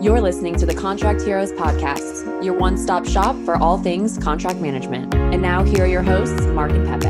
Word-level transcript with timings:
You're 0.00 0.20
listening 0.20 0.54
to 0.58 0.64
the 0.64 0.76
Contract 0.76 1.22
Heroes 1.22 1.50
Podcast, 1.50 2.44
your 2.44 2.54
one 2.54 2.78
stop 2.78 3.04
shop 3.04 3.34
for 3.44 3.56
all 3.56 3.78
things 3.78 4.16
contract 4.16 4.60
management. 4.60 5.12
And 5.12 5.42
now, 5.42 5.64
here 5.64 5.82
are 5.82 5.88
your 5.88 6.04
hosts, 6.04 6.46
Mark 6.46 6.70
and 6.70 6.86
Pepe. 6.86 7.08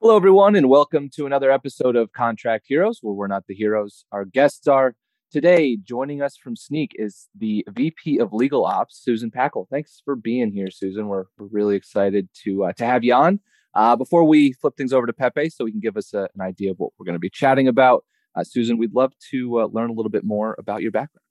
Hello, 0.00 0.16
everyone, 0.16 0.56
and 0.56 0.70
welcome 0.70 1.10
to 1.16 1.26
another 1.26 1.50
episode 1.50 1.96
of 1.96 2.12
Contract 2.12 2.64
Heroes, 2.66 3.00
where 3.02 3.12
we're 3.12 3.26
not 3.26 3.46
the 3.46 3.54
heroes, 3.54 4.06
our 4.10 4.24
guests 4.24 4.66
are. 4.66 4.94
Today, 5.30 5.76
joining 5.76 6.22
us 6.22 6.34
from 6.34 6.56
Snyk 6.56 6.92
is 6.94 7.28
the 7.36 7.66
VP 7.68 8.20
of 8.20 8.32
Legal 8.32 8.64
Ops, 8.64 8.98
Susan 9.04 9.30
Packel. 9.30 9.68
Thanks 9.68 10.00
for 10.02 10.16
being 10.16 10.50
here, 10.50 10.70
Susan. 10.70 11.08
We're, 11.08 11.24
we're 11.38 11.48
really 11.48 11.76
excited 11.76 12.30
to 12.44 12.64
uh, 12.64 12.72
to 12.78 12.86
have 12.86 13.04
you 13.04 13.12
on. 13.12 13.40
Uh, 13.74 13.96
before 13.96 14.24
we 14.24 14.52
flip 14.52 14.78
things 14.78 14.94
over 14.94 15.06
to 15.06 15.12
Pepe, 15.12 15.50
so 15.50 15.66
he 15.66 15.72
can 15.72 15.80
give 15.80 15.98
us 15.98 16.14
a, 16.14 16.26
an 16.34 16.40
idea 16.40 16.70
of 16.70 16.78
what 16.78 16.92
we're 16.98 17.04
going 17.04 17.12
to 17.12 17.18
be 17.18 17.28
chatting 17.28 17.68
about, 17.68 18.02
uh, 18.34 18.44
Susan, 18.44 18.78
we'd 18.78 18.94
love 18.94 19.12
to 19.30 19.60
uh, 19.60 19.66
learn 19.66 19.90
a 19.90 19.92
little 19.92 20.10
bit 20.10 20.24
more 20.24 20.54
about 20.58 20.82
your 20.82 20.90
background. 20.90 21.24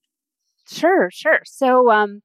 Sure, 0.68 1.10
sure. 1.12 1.42
So, 1.46 1.92
um, 1.92 2.22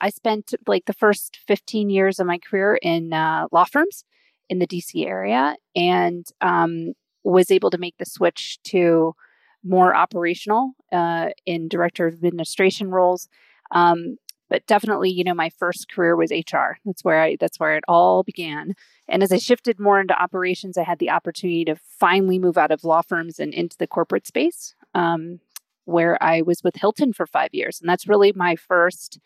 I 0.00 0.10
spent 0.10 0.54
like 0.66 0.86
the 0.86 0.94
first 0.94 1.38
15 1.46 1.90
years 1.90 2.18
of 2.18 2.26
my 2.26 2.38
career 2.38 2.78
in 2.80 3.12
uh, 3.12 3.46
law 3.52 3.64
firms 3.64 4.04
in 4.48 4.58
the 4.58 4.66
DC 4.66 5.06
area 5.06 5.56
and 5.76 6.26
um, 6.40 6.94
was 7.22 7.50
able 7.50 7.70
to 7.70 7.78
make 7.78 7.96
the 7.98 8.06
switch 8.06 8.58
to 8.64 9.14
more 9.62 9.94
operational 9.94 10.72
uh, 10.90 11.28
in 11.44 11.68
director 11.68 12.06
of 12.06 12.24
administration 12.24 12.90
roles. 12.90 13.28
Um, 13.72 14.16
but 14.50 14.66
definitely, 14.66 15.10
you 15.10 15.22
know, 15.22 15.32
my 15.32 15.48
first 15.48 15.88
career 15.90 16.16
was 16.16 16.32
HR. 16.32 16.78
That's 16.84 17.04
where 17.04 17.22
I 17.22 17.36
that's 17.38 17.58
where 17.60 17.76
it 17.76 17.84
all 17.88 18.24
began. 18.24 18.74
And 19.08 19.22
as 19.22 19.32
I 19.32 19.38
shifted 19.38 19.78
more 19.78 20.00
into 20.00 20.20
operations, 20.20 20.76
I 20.76 20.82
had 20.82 20.98
the 20.98 21.10
opportunity 21.10 21.64
to 21.66 21.76
finally 21.76 22.38
move 22.38 22.58
out 22.58 22.72
of 22.72 22.84
law 22.84 23.00
firms 23.00 23.38
and 23.38 23.54
into 23.54 23.78
the 23.78 23.86
corporate 23.86 24.26
space, 24.26 24.74
um, 24.94 25.40
where 25.84 26.22
I 26.22 26.42
was 26.42 26.62
with 26.62 26.76
Hilton 26.76 27.12
for 27.12 27.26
five 27.26 27.50
years, 27.52 27.80
and 27.80 27.88
that's 27.88 28.08
really 28.08 28.32
my 28.34 28.56
first 28.56 29.20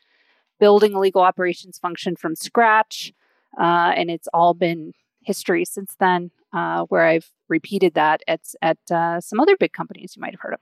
building 0.60 0.94
a 0.94 1.00
legal 1.00 1.22
operations 1.22 1.78
function 1.78 2.14
from 2.14 2.36
scratch. 2.36 3.12
Uh, 3.58 3.92
and 3.96 4.10
it's 4.10 4.28
all 4.34 4.52
been 4.52 4.92
history 5.22 5.64
since 5.64 5.96
then, 5.98 6.30
uh, 6.52 6.82
where 6.84 7.06
I've 7.06 7.30
repeated 7.48 7.94
that 7.94 8.22
at 8.28 8.42
at 8.60 8.78
uh, 8.90 9.20
some 9.20 9.40
other 9.40 9.56
big 9.56 9.72
companies 9.72 10.14
you 10.16 10.20
might 10.20 10.32
have 10.32 10.40
heard 10.40 10.54
of. 10.54 10.60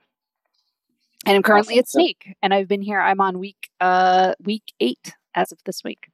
And 1.25 1.35
I'm 1.37 1.43
currently 1.43 1.79
awesome. 1.79 2.01
at 2.01 2.05
Snyk, 2.05 2.35
and 2.41 2.53
I've 2.53 2.67
been 2.67 2.81
here. 2.81 2.99
I'm 2.99 3.21
on 3.21 3.39
week 3.39 3.69
uh 3.79 4.33
week 4.43 4.73
eight 4.79 5.13
as 5.35 5.51
of 5.51 5.59
this 5.65 5.83
week. 5.83 6.09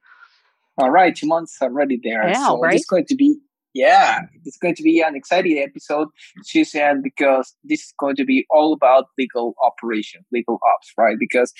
All 0.78 0.90
right, 0.90 1.14
two 1.14 1.26
months 1.26 1.58
already 1.60 2.00
there. 2.02 2.28
Yeah, 2.28 2.46
so 2.46 2.60
right? 2.60 2.74
it's 2.74 2.86
going 2.86 3.06
to 3.06 3.16
be 3.16 3.38
yeah, 3.74 4.22
it's 4.44 4.58
going 4.58 4.74
to 4.74 4.82
be 4.82 5.00
an 5.00 5.14
exciting 5.14 5.58
episode, 5.58 6.08
she 6.44 6.64
said, 6.64 7.02
because 7.02 7.54
this 7.62 7.80
is 7.80 7.94
going 7.98 8.16
to 8.16 8.24
be 8.24 8.44
all 8.50 8.72
about 8.72 9.06
legal 9.16 9.54
operation, 9.62 10.24
legal 10.32 10.58
ops, 10.74 10.92
right? 10.98 11.16
Because 11.18 11.52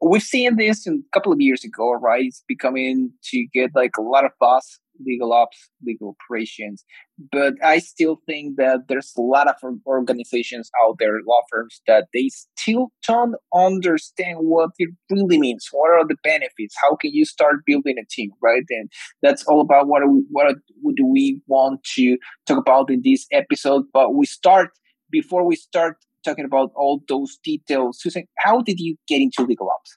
we've 0.00 0.22
seen 0.22 0.56
this 0.56 0.86
a 0.86 0.96
couple 1.12 1.32
of 1.32 1.40
years 1.40 1.62
ago, 1.64 1.92
right? 1.92 2.24
It's 2.24 2.42
becoming 2.48 3.12
to 3.30 3.46
get 3.52 3.70
like 3.74 3.96
a 3.96 4.02
lot 4.02 4.24
of 4.24 4.32
buzz 4.40 4.80
legal 5.04 5.32
ops, 5.32 5.70
legal 5.84 6.16
operations. 6.16 6.84
But 7.32 7.54
I 7.62 7.78
still 7.78 8.20
think 8.26 8.56
that 8.56 8.88
there's 8.88 9.12
a 9.16 9.20
lot 9.20 9.48
of 9.48 9.54
organizations 9.86 10.70
out 10.84 10.96
there, 10.98 11.18
law 11.26 11.40
firms, 11.50 11.80
that 11.86 12.08
they 12.12 12.28
still 12.28 12.92
don't 13.06 13.36
understand 13.54 14.38
what 14.40 14.70
it 14.78 14.90
really 15.10 15.38
means. 15.38 15.68
What 15.72 15.90
are 15.90 16.06
the 16.06 16.16
benefits? 16.22 16.74
How 16.80 16.96
can 16.96 17.12
you 17.12 17.24
start 17.24 17.64
building 17.66 17.96
a 17.98 18.04
team, 18.10 18.30
right? 18.42 18.64
And 18.70 18.90
that's 19.22 19.44
all 19.44 19.60
about 19.60 19.88
what 19.88 20.02
we, 20.08 20.24
what 20.30 20.54
do 20.94 21.06
we 21.06 21.40
want 21.46 21.82
to 21.94 22.16
talk 22.46 22.58
about 22.58 22.90
in 22.90 23.02
this 23.04 23.26
episode. 23.32 23.84
But 23.92 24.14
we 24.14 24.26
start 24.26 24.70
before 25.10 25.46
we 25.46 25.56
start 25.56 25.96
talking 26.24 26.44
about 26.44 26.72
all 26.74 27.02
those 27.08 27.38
details. 27.42 28.00
Susan, 28.00 28.24
how 28.38 28.60
did 28.60 28.78
you 28.78 28.96
get 29.08 29.20
into 29.20 29.42
legal 29.42 29.70
ops? 29.70 29.96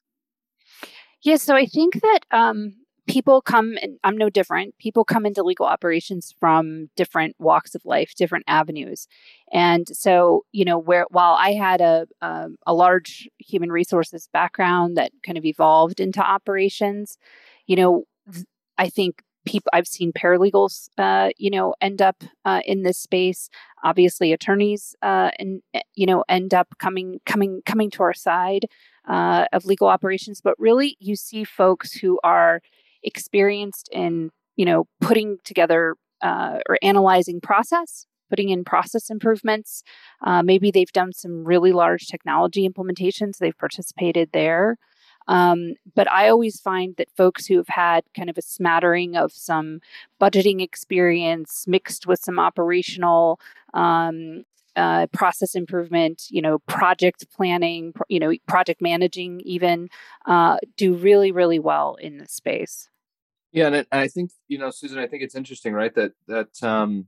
Yeah, 1.24 1.36
so 1.36 1.56
I 1.56 1.66
think 1.66 2.00
that 2.02 2.20
um, 2.32 2.76
people 3.10 3.42
come 3.42 3.76
and 3.82 3.98
i'm 4.04 4.16
no 4.16 4.30
different. 4.30 4.78
People 4.78 5.04
come 5.04 5.26
into 5.26 5.44
legal 5.44 5.66
operations 5.66 6.34
from 6.40 6.90
different 6.96 7.36
walks 7.40 7.76
of 7.76 7.84
life 7.84 8.14
different 8.16 8.46
avenues. 8.48 9.08
And 9.52 9.88
so 9.92 10.46
you 10.52 10.64
know 10.64 10.78
where 10.78 11.06
while 11.10 11.34
i 11.34 11.52
had 11.54 11.82
a, 11.82 12.08
um, 12.22 12.58
a 12.66 12.74
large 12.74 13.28
human 13.40 13.72
resources 13.72 14.30
background 14.32 14.96
that 14.98 15.12
kind 15.24 15.38
of 15.38 15.46
evolved 15.46 16.00
into 16.00 16.22
operations 16.22 17.18
you 17.66 17.76
know 17.76 18.04
i 18.78 18.88
think 18.90 19.24
people 19.46 19.70
i've 19.74 19.88
seen 19.88 20.12
paralegals 20.14 20.90
uh, 20.98 21.30
you 21.38 21.50
know 21.50 21.74
end 21.82 22.02
up 22.02 22.24
uh, 22.46 22.62
in 22.66 22.84
this 22.84 22.98
space. 22.98 23.50
Obviously 23.84 24.34
attorneys 24.34 24.96
uh, 25.02 25.32
and 25.40 25.62
eh, 25.74 25.82
you 25.96 26.06
know 26.06 26.24
end 26.30 26.54
up 26.54 26.68
coming 26.78 27.20
coming 27.26 27.62
coming 27.66 27.90
to 27.92 28.04
our 28.04 28.14
side 28.14 28.66
uh, 29.08 29.46
of 29.52 29.66
legal 29.66 29.88
operations. 29.88 30.42
But 30.42 30.56
really 30.60 30.96
you 31.00 31.16
see 31.16 31.44
folks 31.44 31.94
who 31.94 32.20
are 32.24 32.62
experienced 33.04 33.90
in 33.92 34.32
you 34.56 34.66
know 34.66 34.86
putting 35.02 35.38
together 35.44 35.96
uh, 36.22 36.60
or 36.68 36.78
analyzing 36.82 37.40
process 37.42 38.06
putting 38.30 38.50
in 38.50 38.64
process 38.64 39.10
improvements. 39.10 39.84
Uh, 40.24 40.44
maybe 40.44 40.72
they've 40.72 40.92
done 40.92 41.12
some 41.12 41.44
really 41.44 41.72
large 41.72 42.08
technology 42.08 42.68
implementations 42.70 43.38
they've 43.38 43.58
participated 43.58 44.30
there. 44.34 44.78
Um, 45.28 45.76
but 45.96 46.12
i 46.12 46.28
always 46.28 46.60
find 46.60 46.96
that 46.98 47.12
folks 47.16 47.46
who 47.46 47.58
have 47.58 47.68
had 47.68 48.04
kind 48.16 48.32
of 48.32 48.38
a 48.38 48.42
smattering 48.42 49.16
of 49.16 49.32
some 49.32 49.80
budgeting 50.20 50.60
experience 50.60 51.66
mixed 51.68 52.08
with 52.08 52.20
some 52.20 52.40
operational 52.40 53.40
um, 53.76 54.44
uh, 54.80 55.08
process 55.08 55.56
improvement, 55.56 56.24
you 56.30 56.42
know, 56.42 56.60
project 56.60 57.26
planning, 57.36 57.94
you 58.08 58.20
know, 58.20 58.34
project 58.48 58.82
managing, 58.82 59.42
even 59.42 59.90
uh, 60.26 60.58
do 60.78 60.96
really, 60.96 61.32
really 61.32 61.60
well 61.60 61.96
in 61.96 62.18
this 62.18 62.32
space. 62.32 62.90
Yeah, 63.52 63.68
and, 63.68 63.86
I 63.92 64.08
think 64.08 64.32
you 64.48 64.58
know, 64.58 64.72
Susan. 64.72 65.00
I 65.00 65.08
think 65.08 65.24
it's 65.24 65.36
interesting, 65.36 65.74
right? 65.74 65.94
That 65.96 66.14
that 66.28 66.64
um, 66.64 67.08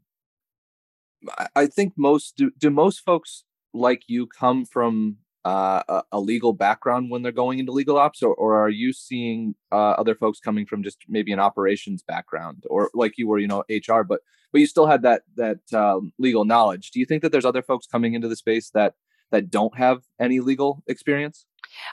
I 1.55 1.67
think 1.67 1.93
most 1.97 2.35
do, 2.35 2.51
do 2.57 2.69
most 2.69 2.99
folks 2.99 3.43
like 3.73 4.03
you 4.07 4.27
come 4.27 4.65
from 4.65 5.17
uh, 5.43 6.01
a, 6.11 6.19
legal 6.19 6.53
background 6.53 7.09
when 7.09 7.23
they're 7.23 7.31
going 7.31 7.59
into 7.59 7.71
legal 7.71 7.97
ops, 7.97 8.21
or, 8.21 8.33
or 8.35 8.55
are 8.55 8.69
you 8.69 8.93
seeing 8.93 9.55
uh, 9.71 9.91
other 9.91 10.13
folks 10.13 10.39
coming 10.39 10.65
from 10.65 10.83
just 10.83 10.99
maybe 11.07 11.31
an 11.31 11.39
operations 11.39 12.03
background, 12.03 12.63
or 12.69 12.91
like 12.93 13.17
you 13.17 13.27
were, 13.27 13.39
you 13.39 13.47
know, 13.47 13.63
HR, 13.69 14.01
but 14.03 14.21
but 14.51 14.61
you 14.61 14.67
still 14.67 14.87
had 14.87 15.01
that 15.01 15.23
that 15.35 15.73
um, 15.73 16.13
legal 16.19 16.45
knowledge? 16.45 16.91
Do 16.91 16.99
you 16.99 17.05
think 17.05 17.23
that 17.23 17.31
there's 17.31 17.45
other 17.45 17.63
folks 17.63 17.87
coming 17.87 18.13
into 18.13 18.27
the 18.27 18.35
space 18.35 18.69
that 18.71 18.93
that 19.31 19.49
don't 19.49 19.77
have 19.77 20.03
any 20.19 20.39
legal 20.39 20.83
experience? 20.87 21.45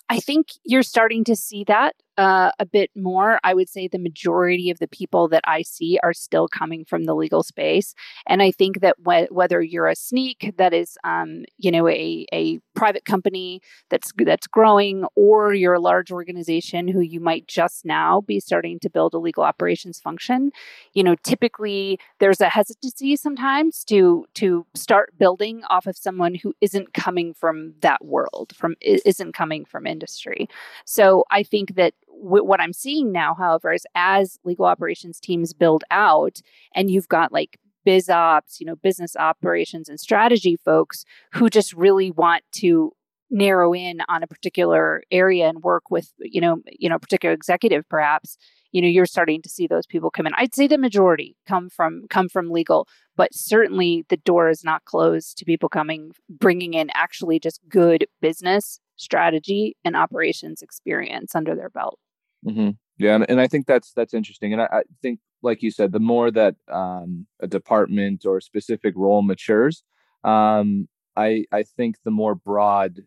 I 0.09 0.21
think 0.21 0.49
you're 0.65 0.83
starting 0.83 1.25
to 1.25 1.37
see 1.37 1.65
that 1.65 1.95
uh, 2.19 2.51
a 2.59 2.67
bit 2.67 2.91
more. 2.97 3.39
I 3.45 3.55
would 3.55 3.71
say 3.71 3.89
the 3.89 3.99
majority 3.99 4.71
of 4.71 4.79
the 4.81 4.89
people 4.89 5.29
that 5.29 5.43
I 5.47 5.62
see 5.62 5.99
are 6.03 6.12
still 6.12 6.49
coming 6.49 6.84
from 6.84 7.05
the 7.05 7.15
legal 7.15 7.43
space, 7.43 7.95
and 8.27 8.43
I 8.43 8.51
think 8.51 8.81
that 8.81 8.97
wh- 9.06 9.33
whether 9.33 9.62
you're 9.62 9.89
a 9.89 9.95
Snyk 9.95 10.56
that 10.59 10.75
is, 10.75 10.99
um, 11.05 11.45
you 11.59 11.71
know, 11.71 11.89
a 11.89 12.27
a 12.33 12.59
private 12.75 13.05
company 13.06 13.61
that's 13.91 14.12
that's 14.19 14.47
growing, 14.47 15.05
or 15.17 15.55
you're 15.55 15.75
a 15.75 15.81
large 15.81 16.12
organization 16.12 16.89
who 16.89 17.01
you 17.01 17.21
might 17.21 17.47
just 17.49 17.84
now 17.84 18.21
be 18.23 18.41
starting 18.41 18.79
to 18.81 18.91
build 18.91 19.15
a 19.15 19.19
legal 19.19 19.45
operations 19.45 20.00
function, 20.00 20.50
you 20.95 21.03
know, 21.03 21.15
typically 21.25 21.99
there's 22.21 22.41
a 22.41 22.49
hesitancy 22.49 23.17
sometimes 23.17 23.85
to 23.85 24.27
to 24.35 24.67
start 24.75 25.17
building 25.19 25.62
off 25.71 25.87
of 25.87 25.97
someone 25.97 26.35
who 26.35 26.55
isn't 26.61 26.95
coming 26.95 27.35
from 27.35 27.75
that 27.81 28.05
world, 28.05 28.53
from 28.56 28.75
isn't 28.81 29.35
coming 29.35 29.65
from 29.65 29.87
industry. 29.87 30.49
So 30.85 31.25
I 31.31 31.43
think 31.43 31.75
that 31.77 31.95
w- 32.23 32.45
what 32.45 32.61
I'm 32.61 32.73
seeing 32.73 33.12
now, 33.12 33.34
however, 33.34 33.73
is 33.73 33.87
as 33.95 34.39
legal 34.45 34.67
operations 34.67 35.21
teams 35.21 35.53
build 35.53 35.84
out 35.91 36.41
and 36.75 36.91
you've 36.91 37.09
got 37.09 37.33
like 37.33 37.59
biz 37.84 38.09
ops, 38.09 38.61
you 38.61 38.67
know, 38.67 38.77
business 38.77 39.17
operations 39.17 39.88
and 39.88 39.99
strategy 39.99 40.56
folks 40.56 41.05
who 41.32 41.49
just 41.49 41.73
really 41.73 42.11
want 42.11 42.43
to 42.53 42.93
narrow 43.31 43.75
in 43.75 44.00
on 44.09 44.23
a 44.23 44.26
particular 44.26 45.03
area 45.11 45.49
and 45.49 45.62
work 45.62 45.91
with, 45.91 46.12
you 46.19 46.41
know, 46.41 46.59
you 46.79 46.88
know, 46.88 46.99
particular 46.99 47.35
executive 47.35 47.88
perhaps, 47.88 48.37
you 48.73 48.82
know, 48.82 48.88
you're 48.88 49.06
starting 49.06 49.43
to 49.43 49.49
see 49.49 49.67
those 49.67 49.87
people 49.87 50.11
come 50.11 50.26
in. 50.26 50.32
I'd 50.37 50.55
say 50.55 50.67
the 50.67 50.79
majority 50.79 51.37
come 51.47 51.69
from 51.69 52.05
come 52.11 52.29
from 52.29 52.50
legal, 52.50 52.87
but 53.17 53.35
certainly 53.35 54.05
the 54.09 54.17
door 54.17 54.49
is 54.49 54.65
not 54.65 54.85
closed 54.85 55.38
to 55.38 55.44
people 55.44 55.69
coming 55.69 56.12
bringing 56.29 56.75
in 56.75 56.91
actually 56.94 57.38
just 57.38 57.61
good 57.69 58.06
business 58.20 58.81
strategy 58.97 59.76
and 59.85 59.97
operations 59.97 60.61
experience 60.61 61.35
under 61.35 61.55
their 61.55 61.70
belt. 61.70 61.99
Mm-hmm. 62.46 62.70
Yeah, 62.99 63.14
and, 63.14 63.26
and 63.29 63.40
I 63.40 63.46
think 63.46 63.67
that's 63.67 63.93
that's 63.93 64.14
interesting, 64.14 64.52
and 64.52 64.62
I, 64.62 64.69
I 64.73 64.82
think, 65.02 65.20
like 65.43 65.62
you 65.62 65.70
said, 65.70 65.93
the 65.93 66.00
more 66.00 66.31
that 66.31 66.56
um, 66.70 67.26
a 67.40 67.46
department 67.46 68.25
or 68.26 68.38
a 68.38 68.43
specific 68.43 68.94
role 68.96 69.23
matures, 69.23 69.85
um, 70.25 70.88
I 71.17 71.44
I 71.52 71.62
think 71.62 71.96
the 72.05 72.11
more 72.11 72.35
broad 72.35 73.00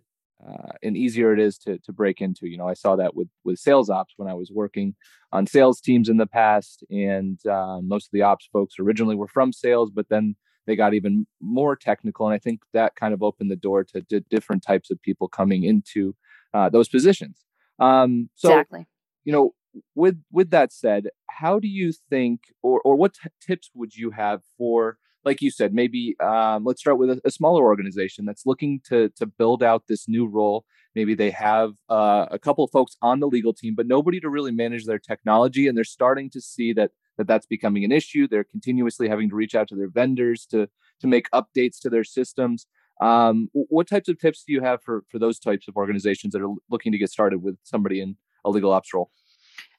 uh, 0.46 0.72
and 0.82 0.96
easier 0.96 1.34
it 1.34 1.40
is 1.40 1.58
to 1.60 1.78
to 1.80 1.92
break 1.92 2.22
into. 2.22 2.48
You 2.48 2.58
know, 2.58 2.68
I 2.68 2.74
saw 2.74 2.96
that 2.96 3.16
with 3.16 3.28
with 3.44 3.60
sales 3.60 3.90
ops 3.90 4.14
when 4.18 4.30
I 4.30 4.34
was 4.34 4.50
working 4.52 4.96
on 5.34 5.46
sales 5.46 5.82
teams 5.82 6.08
in 6.08 6.18
the 6.18 6.28
past, 6.28 6.84
and 6.90 7.40
uh, 7.46 7.80
most 7.82 8.06
of 8.06 8.12
the 8.14 8.22
ops 8.22 8.48
folks 8.52 8.76
originally 8.80 9.16
were 9.16 9.28
from 9.28 9.52
sales, 9.52 9.92
but 9.92 10.08
then 10.10 10.36
they 10.68 10.76
got 10.76 10.94
even 10.94 11.26
more 11.42 11.76
technical 11.76 12.26
and 12.28 12.34
i 12.34 12.38
think 12.38 12.62
that 12.74 12.96
kind 12.96 13.14
of 13.14 13.24
opened 13.24 13.52
the 13.52 13.56
door 13.56 13.84
to, 13.84 14.02
to 14.04 14.20
different 14.30 14.64
types 14.64 14.92
of 14.92 15.02
people 15.02 15.28
coming 15.28 15.64
into 15.64 16.16
uh, 16.54 16.70
those 16.70 16.88
positions 16.90 17.44
um, 17.80 18.30
so 18.36 18.50
exactly 18.50 18.86
you 19.24 19.32
know 19.32 19.54
with 19.96 20.22
with 20.32 20.50
that 20.50 20.72
said 20.72 21.08
how 21.30 21.60
do 21.60 21.68
you 21.68 21.94
think 22.10 22.42
or 22.62 22.82
or 22.82 22.96
what 22.96 23.14
t- 23.14 23.30
tips 23.46 23.72
would 23.74 23.96
you 23.96 24.12
have 24.12 24.42
for 24.58 24.98
like 25.24 25.42
you 25.42 25.52
said 25.52 25.74
maybe 25.74 26.16
um, 26.20 26.64
let's 26.64 26.82
start 26.82 26.98
with 26.98 27.10
a, 27.10 27.22
a, 27.26 27.32
smaller 27.32 27.64
organization 27.64 28.26
that's 28.26 28.46
looking 28.46 28.82
to 28.86 29.10
to 29.10 29.26
build 29.26 29.64
out 29.64 29.84
this 29.88 30.08
new 30.08 30.28
role. 30.28 30.66
Maybe 30.96 31.16
they 31.16 31.32
have 31.32 31.74
uh, 31.90 32.26
a 32.32 32.40
couple 32.40 32.66
of 32.66 32.72
folks 32.72 32.98
on 33.02 33.20
the 33.20 33.28
legal 33.28 33.54
team 33.54 33.76
but 33.76 33.88
nobody 33.88 34.20
to 34.20 34.30
really 34.30 34.52
manage 34.52 34.86
their 34.86 35.00
technology 35.00 35.68
and 35.68 35.78
they're 35.78 35.84
starting 35.84 36.30
to 36.32 36.42
see 36.42 36.74
that 36.74 36.92
that 37.18 37.28
that's 37.28 37.46
becoming 37.46 37.84
an 37.84 37.92
issue. 37.92 38.28
They're 38.28 38.44
continuously 38.44 39.08
having 39.08 39.30
to 39.30 39.36
reach 39.36 39.56
out 39.56 39.68
to 39.70 39.76
their 39.76 39.90
vendors 39.90 40.46
to 40.48 40.68
to 41.02 41.08
make 41.08 41.30
updates 41.32 41.80
to 41.82 41.90
their 41.90 42.04
systems. 42.04 42.68
Um, 43.02 43.50
what 43.54 43.88
types 43.88 44.10
of 44.10 44.20
tips 44.20 44.44
do 44.46 44.54
you 44.54 44.62
have 44.62 44.84
for 44.84 45.04
for 45.10 45.20
those 45.20 45.40
types 45.40 45.68
of 45.68 45.76
organizations 45.76 46.34
that 46.34 46.42
are 46.42 46.54
looking 46.70 46.92
to 46.92 46.98
get 46.98 47.10
started 47.10 47.42
with 47.42 47.58
somebody 47.64 48.02
in 48.02 48.16
a 48.46 48.50
legal 48.50 48.72
ops 48.72 48.94
role 48.94 49.10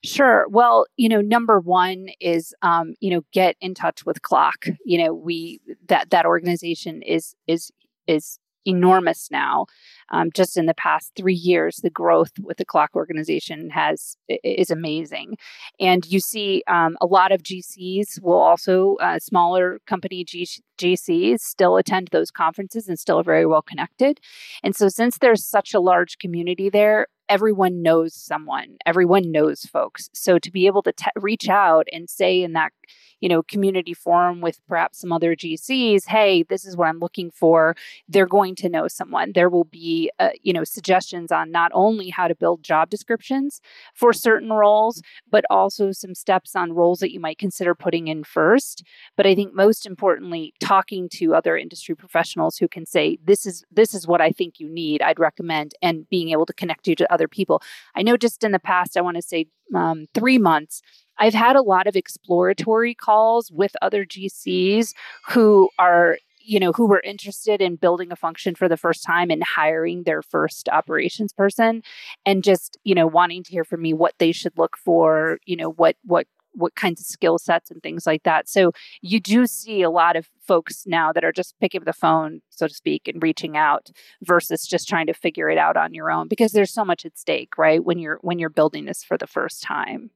Sure. 0.05 0.47
Well, 0.49 0.87
you 0.97 1.09
know, 1.09 1.21
number 1.21 1.61
one 1.61 2.09
is, 2.21 2.53
um, 2.63 2.95
you 2.99 3.09
know, 3.09 3.23
get 3.33 3.55
in 3.61 3.73
touch 3.73 4.05
with 4.05 4.21
CLOC. 4.23 4.77
You 4.85 4.99
know, 4.99 5.15
we 5.15 5.61
that 5.87 6.11
that 6.11 6.27
organization 6.27 7.03
is 7.03 7.37
is 7.47 7.71
is 8.09 8.41
enormous 8.65 9.29
now. 9.31 9.67
Um, 10.11 10.31
just 10.33 10.57
in 10.57 10.67
the 10.67 10.75
past 10.75 11.13
three 11.17 11.35
years, 11.35 11.77
the 11.83 11.91
growth 11.91 12.33
with 12.41 12.57
the 12.57 12.65
CLOC 12.65 12.89
organization 12.95 13.71
has 13.71 14.17
is 14.29 14.71
amazing, 14.71 15.37
and 15.79 16.05
you 16.07 16.19
see 16.19 16.65
um, 16.67 16.97
a 17.01 17.07
lot 17.07 17.31
of 17.31 17.43
GCs 17.43 18.21
will 18.21 18.35
also 18.35 18.97
uh, 18.97 19.21
smaller 19.21 19.81
company 19.87 20.25
G- 20.25 20.49
GCs 20.79 21.41
still 21.41 21.77
attend 21.77 22.09
those 22.11 22.33
conferences 22.33 22.89
and 22.89 22.99
still 22.99 23.23
very 23.23 23.47
well 23.47 23.63
connected. 23.63 24.21
And 24.65 24.75
so, 24.75 24.89
since 24.89 25.19
there's 25.19 25.45
such 25.45 25.75
a 25.75 25.81
large 25.81 26.19
community 26.19 26.69
there, 26.69 27.07
everyone 27.33 27.81
knows 27.81 28.15
someone. 28.15 28.77
Everyone 28.85 29.33
knows 29.33 29.65
folks. 29.65 30.11
So 30.13 30.39
to 30.39 30.51
be 30.51 30.67
able 30.67 30.83
to 30.83 30.93
te- 30.93 31.07
reach 31.17 31.49
out 31.49 31.87
and 31.91 32.11
say 32.11 32.43
in 32.43 32.53
that 32.53 32.73
you 33.21 33.29
know 33.29 33.43
community 33.43 33.95
forum 33.95 34.41
with 34.41 34.61
perhaps 34.69 35.01
some 35.01 35.13
other 35.13 35.35
gcs 35.37 36.07
hey 36.07 36.43
this 36.43 36.65
is 36.65 36.77
what 36.77 36.89
i'm 36.89 36.99
looking 36.99 37.31
for. 37.31 37.75
They're 38.09 38.27
going 38.27 38.55
to 38.57 38.69
know 38.69 38.89
someone. 38.89 39.33
There 39.35 39.51
will 39.51 39.65
be 39.65 40.11
uh, 40.19 40.31
you 40.43 40.53
know 40.53 40.65
suggestions 40.65 41.33
on 41.33 41.51
not 41.51 41.71
only 41.75 42.09
how 42.11 42.29
to 42.29 42.35
build 42.35 42.63
job 42.63 42.91
descriptions 42.91 43.61
for 43.95 44.13
certain 44.13 44.51
roles 44.51 45.03
but 45.31 45.45
also 45.51 45.93
some 45.93 46.15
steps 46.15 46.55
on 46.55 46.73
roles 46.73 47.01
that 47.01 47.13
you 47.13 47.21
might 47.21 47.39
consider 47.39 47.75
putting 47.75 48.09
in 48.09 48.25
first. 48.25 48.85
But 49.17 49.27
i 49.27 49.35
think 49.35 49.55
most 49.55 49.87
importantly 49.87 50.55
talking 50.61 51.09
to 51.15 51.35
other 51.35 51.57
industry 51.57 51.95
professionals 51.95 52.57
who 52.57 52.69
can 52.69 52.87
say 52.87 53.19
this 53.25 53.47
is 53.47 53.65
this 53.71 53.95
is 53.95 54.07
what 54.07 54.21
i 54.21 54.31
think 54.31 54.61
you 54.61 54.69
need 54.69 55.03
i'd 55.03 55.19
recommend 55.19 55.73
and 55.83 56.09
being 56.09 56.31
able 56.31 56.47
to 56.47 56.53
connect 56.53 56.87
you 56.87 56.95
to 56.97 57.13
other 57.13 57.29
people. 57.29 57.63
I 57.95 58.03
know 58.03 58.17
just 58.17 58.45
in 58.45 58.53
the 58.53 58.59
past 58.59 58.97
i 58.97 59.01
want 59.01 59.17
to 59.17 59.23
say 59.23 59.47
um, 59.75 60.07
three 60.15 60.39
months 60.39 60.83
I've 61.23 61.35
had 61.35 61.55
a 61.55 61.63
lot 61.63 61.87
of 61.87 61.95
exploratory 61.95 62.97
calls 62.97 63.53
with 63.53 63.77
other 63.81 64.05
GCs 64.05 64.93
who 65.29 65.71
are 65.79 66.19
you 66.45 66.59
know 66.59 66.73
who 66.73 66.89
were 66.89 67.01
interested 67.05 67.63
in 67.63 67.77
building 67.77 68.11
a 68.11 68.17
function 68.17 68.57
for 68.57 68.69
the 68.69 68.77
first 68.77 69.05
time 69.05 69.31
and 69.31 69.45
hiring 69.45 70.03
their 70.03 70.21
first 70.21 70.69
operations 70.69 71.33
person 71.33 71.85
and 72.27 72.43
just 72.43 72.77
you 72.83 72.93
know 72.93 73.07
wanting 73.07 73.45
to 73.45 73.53
hear 73.53 73.63
from 73.63 73.83
me 73.83 73.95
what 73.95 74.15
they 74.19 74.33
should 74.33 74.59
look 74.59 74.77
for 74.77 75.39
you 75.47 75.55
know 75.55 75.71
what 75.71 75.95
what 76.03 76.27
what 76.55 76.75
kinds 76.75 77.01
of 77.01 77.07
skill 77.07 77.39
sets 77.39 77.71
and 77.71 77.83
things 77.85 78.05
like 78.05 78.25
that. 78.25 78.49
So 78.49 78.73
you 79.01 79.21
do 79.21 79.47
see 79.47 79.81
a 79.81 79.89
lot 79.91 80.17
of 80.17 80.29
folks 80.41 80.83
now 80.87 81.13
that 81.13 81.25
are 81.25 81.33
just 81.33 81.55
picking 81.61 81.81
up 81.81 81.85
the 81.85 81.93
phone 81.93 82.43
so 82.51 82.67
to 82.67 82.75
speak 82.75 83.07
and 83.07 83.23
reaching 83.23 83.57
out 83.57 83.91
versus 84.23 84.67
just 84.67 84.89
trying 84.89 85.07
to 85.07 85.15
figure 85.15 85.49
it 85.49 85.57
out 85.57 85.77
on 85.77 85.95
your 85.95 86.11
own 86.11 86.27
because 86.27 86.51
there's 86.51 86.75
so 86.75 86.85
much 86.85 87.07
at 87.07 87.17
stake 87.17 87.57
right 87.57 87.85
when 87.85 88.01
you're 88.01 88.19
when 88.23 88.41
you're 88.41 88.51
building 88.51 88.87
this 88.87 89.05
for 89.05 89.17
the 89.17 89.29
first 89.29 89.63
time 89.63 90.11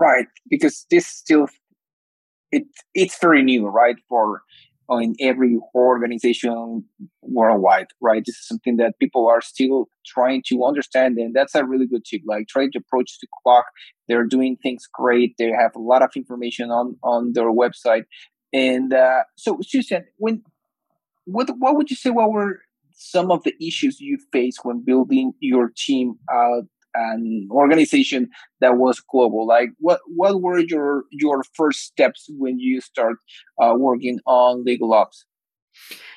right 0.00 0.26
because 0.48 0.86
this 0.90 1.06
still 1.06 1.46
it 2.50 2.64
it's 2.94 3.18
very 3.20 3.42
new 3.42 3.66
right 3.68 3.96
for 4.08 4.42
uh, 4.90 4.96
in 4.96 5.14
every 5.20 5.56
organization 5.74 6.84
worldwide 7.22 7.86
right? 8.00 8.24
This 8.26 8.36
is 8.36 8.48
something 8.48 8.76
that 8.78 8.98
people 8.98 9.28
are 9.28 9.40
still 9.40 9.88
trying 10.04 10.42
to 10.46 10.64
understand 10.64 11.16
and 11.18 11.34
that's 11.34 11.54
a 11.54 11.64
really 11.64 11.86
good 11.86 12.04
tip 12.04 12.22
like 12.26 12.48
try 12.48 12.66
to 12.66 12.78
approach 12.78 13.18
the 13.20 13.28
CLOC. 13.46 13.62
They're 14.08 14.26
doing 14.26 14.56
things 14.56 14.88
great. 14.92 15.36
They 15.38 15.50
have 15.50 15.76
a 15.76 15.80
lot 15.80 16.02
of 16.02 16.10
information 16.16 16.70
on 16.70 16.96
on 17.04 17.34
their 17.34 17.52
website. 17.52 18.04
And 18.52 18.92
uh, 18.92 19.22
so 19.36 19.58
susan 19.62 20.06
when 20.16 20.42
what 21.24 21.48
what 21.58 21.76
would 21.76 21.90
you 21.90 21.96
say 21.96 22.10
what 22.10 22.32
were 22.32 22.60
some 22.92 23.30
of 23.30 23.44
the 23.44 23.54
issues 23.64 24.00
you 24.00 24.18
faced 24.32 24.60
when 24.64 24.84
building 24.84 25.32
your 25.40 25.70
team 25.76 26.16
out 26.32 26.64
an 26.94 27.48
organization 27.50 28.28
that 28.60 28.76
was 28.76 29.00
global 29.00 29.46
like 29.46 29.70
what 29.78 30.00
what 30.06 30.40
were 30.42 30.58
your 30.58 31.04
your 31.10 31.42
first 31.54 31.80
steps 31.80 32.26
when 32.38 32.58
you 32.58 32.80
start 32.80 33.16
uh, 33.62 33.74
working 33.76 34.18
on 34.26 34.64
legal 34.64 34.92
ops 34.92 35.24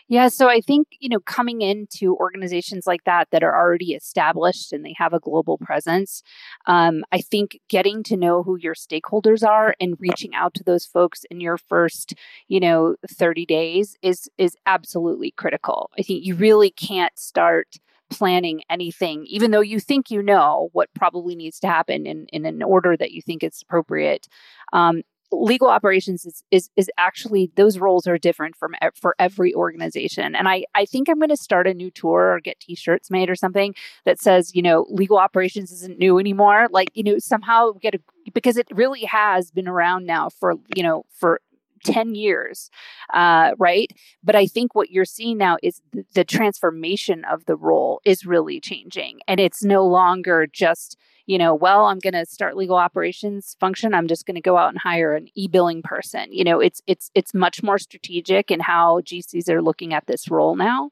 yeah, 0.10 0.28
so 0.28 0.50
I 0.50 0.60
think, 0.60 0.88
you 1.00 1.10
know, 1.10 1.20
coming 1.22 1.62
into 1.62 2.16
organizations 2.18 2.86
like 2.86 3.04
that 3.06 3.30
that 3.32 3.44
are 3.44 3.56
already 3.56 3.94
established 3.94 4.74
and 4.74 4.84
they 4.84 4.94
have 4.98 5.14
a 5.14 5.20
global 5.20 5.58
presence, 5.58 6.22
um, 6.66 7.04
I 7.12 7.22
think 7.22 7.60
getting 7.70 8.04
to 8.04 8.18
know 8.18 8.44
who 8.44 8.58
your 8.58 8.76
stakeholders 8.76 9.48
are 9.48 9.76
and 9.80 9.96
reaching 10.00 10.36
out 10.36 10.54
to 10.56 10.64
those 10.64 10.86
folks 10.86 11.26
in 11.32 11.40
your 11.40 11.58
first, 11.58 12.16
you 12.48 12.60
know, 12.60 12.96
30 13.10 13.46
days 13.46 13.98
is 14.02 14.30
is 14.38 14.58
absolutely 14.66 15.32
critical. 15.32 15.90
I 15.98 16.02
think 16.02 16.26
you 16.26 16.36
really 16.36 16.72
can't 16.72 17.18
start 17.18 17.78
planning 18.14 18.62
anything, 18.70 19.26
even 19.28 19.52
though 19.52 19.62
you 19.62 19.80
think 19.80 20.10
you 20.10 20.22
know 20.22 20.70
what 20.74 20.90
probably 20.94 21.36
needs 21.36 21.60
to 21.62 21.68
happen 21.68 22.06
in, 22.06 22.28
in 22.32 22.46
an 22.46 22.64
order 22.64 22.96
that 22.98 23.12
you 23.12 23.22
think 23.22 23.44
is 23.44 23.62
appropriate. 23.62 24.28
Um, 24.72 25.04
legal 25.34 25.68
operations 25.68 26.26
is, 26.26 26.44
is 26.52 26.70
is 26.76 26.90
actually 26.98 27.52
those 27.56 27.80
roles 27.80 28.08
are 28.08 28.18
different 28.18 28.56
from 28.56 28.74
for 28.94 29.16
every 29.18 29.54
organization 29.56 30.36
and 30.36 30.48
i 30.48 30.64
i 30.76 30.86
think 30.86 31.10
i'm 31.10 31.18
going 31.18 31.30
to 31.30 31.38
start 31.38 31.68
a 31.68 31.74
new 31.74 31.90
tour 31.90 32.34
or 32.34 32.40
get 32.40 32.60
t-shirts 32.60 33.10
made 33.10 33.30
or 33.30 33.36
something 33.36 33.74
that 34.06 34.20
says 34.20 34.54
you 34.54 34.62
know 34.62 34.86
legal 34.90 35.18
operations 35.18 35.72
isn't 35.72 35.98
new 35.98 36.20
anymore 36.20 36.68
like 36.72 36.90
you 36.94 37.04
know 37.04 37.18
somehow 37.18 37.72
get 37.82 37.96
a 37.96 38.00
because 38.34 38.58
it 38.58 38.68
really 38.74 39.06
has 39.06 39.52
been 39.52 39.68
around 39.68 40.06
now 40.06 40.30
for 40.30 40.54
you 40.76 40.84
know 40.84 41.04
for 41.10 41.42
10 41.84 42.16
years, 42.16 42.70
uh, 43.14 43.52
right? 43.58 43.92
But 44.24 44.36
I 44.36 44.48
think 44.48 44.76
what 44.76 44.92
you're 44.92 45.06
seeing 45.06 45.38
now 45.38 45.58
is 45.62 45.82
th- 45.92 46.06
the 46.14 46.24
transformation 46.24 47.24
of 47.26 47.46
the 47.46 47.56
role 47.56 48.02
is 48.06 48.26
really 48.26 48.60
changing. 48.60 49.20
And 49.28 49.40
it's 49.40 49.64
no 49.64 49.86
longer 49.86 50.48
just, 50.48 50.98
you 51.26 51.38
know, 51.38 51.54
well, 51.54 51.86
I'm 51.86 52.00
going 52.00 52.14
to 52.14 52.26
start 52.26 52.58
legal 52.58 52.76
operations 52.76 53.56
function. 53.60 53.94
I'm 53.94 54.08
just 54.08 54.26
going 54.26 54.36
to 54.36 54.42
go 54.42 54.58
out 54.58 54.70
and 54.70 54.80
hire 54.80 55.16
an 55.16 55.28
e-billing 55.36 55.82
person. 55.82 56.32
You 56.32 56.44
know, 56.44 56.60
it's 56.60 56.82
it's 56.88 57.12
it's 57.16 57.34
much 57.34 57.64
more 57.64 57.78
strategic 57.78 58.52
in 58.52 58.60
how 58.60 59.02
GCs 59.02 59.50
are 59.50 59.62
looking 59.62 59.94
at 59.94 60.08
this 60.08 60.30
role 60.30 60.56
now. 60.56 60.92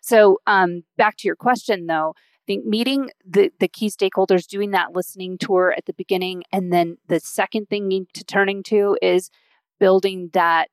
So, 0.00 0.40
um, 0.46 0.82
back 0.96 1.16
to 1.18 1.28
your 1.28 1.36
question 1.36 1.86
though, 1.86 2.14
I 2.42 2.44
think 2.46 2.66
meeting 2.66 3.10
the, 3.24 3.52
the 3.60 3.68
key 3.68 3.88
stakeholders, 3.88 4.48
doing 4.48 4.72
that 4.72 4.96
listening 4.96 5.38
tour 5.38 5.72
at 5.76 5.86
the 5.86 5.92
beginning, 5.92 6.42
and 6.50 6.72
then 6.72 6.98
the 7.06 7.20
second 7.20 7.68
thing 7.68 8.06
to 8.14 8.24
turning 8.24 8.64
to 8.64 8.98
is 9.00 9.30
building 9.82 10.30
that 10.32 10.68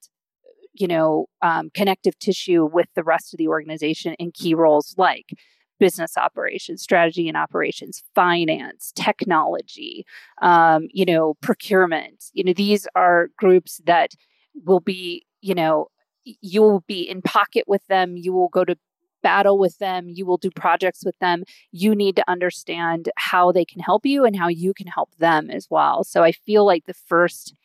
you 0.74 0.88
know 0.88 1.26
um, 1.42 1.72
connective 1.74 2.18
tissue 2.20 2.64
with 2.64 2.86
the 2.94 3.04
rest 3.04 3.34
of 3.34 3.40
the 3.40 3.48
organization 3.48 4.14
in 4.20 4.32
key 4.32 4.54
roles 4.54 4.94
like 5.00 5.34
business 5.80 6.16
operations 6.16 6.84
strategy 6.84 7.28
and 7.28 7.36
operations 7.36 8.04
finance 8.14 8.94
technology 8.96 10.06
um, 10.44 10.88
you 10.92 11.06
know 11.06 11.34
procurement. 11.42 12.26
You 12.34 12.44
know 12.44 12.54
these 12.54 12.88
are 12.94 13.30
groups 13.36 13.82
that 13.88 14.12
will 14.64 14.80
be 14.80 15.26
you 15.42 15.56
know 15.56 15.88
you 16.24 16.62
will 16.62 16.84
be 16.88 17.02
in 17.02 17.24
pocket 17.24 17.64
with 17.66 17.86
them 17.88 18.16
you 18.16 18.32
will 18.32 18.50
go 18.50 18.64
to 18.64 18.76
battle 19.24 19.58
with 19.58 19.80
them 19.80 20.08
you 20.08 20.24
will 20.24 20.38
do 20.38 20.52
projects 20.52 21.04
with 21.04 21.18
them. 21.18 21.44
You 21.72 21.96
need 21.96 22.16
to 22.18 22.30
understand 22.30 23.10
how 23.18 23.52
they 23.52 23.66
can 23.66 23.82
help 23.82 24.06
you 24.06 24.24
and 24.24 24.36
how 24.36 24.50
you 24.50 24.72
can 24.76 24.88
help 24.88 25.16
them 25.16 25.50
as 25.50 25.66
well. 25.68 26.04
So 26.04 26.22
i 26.22 26.32
feel 26.32 26.64
like 26.64 26.86
the 26.86 27.02
first 27.14 27.56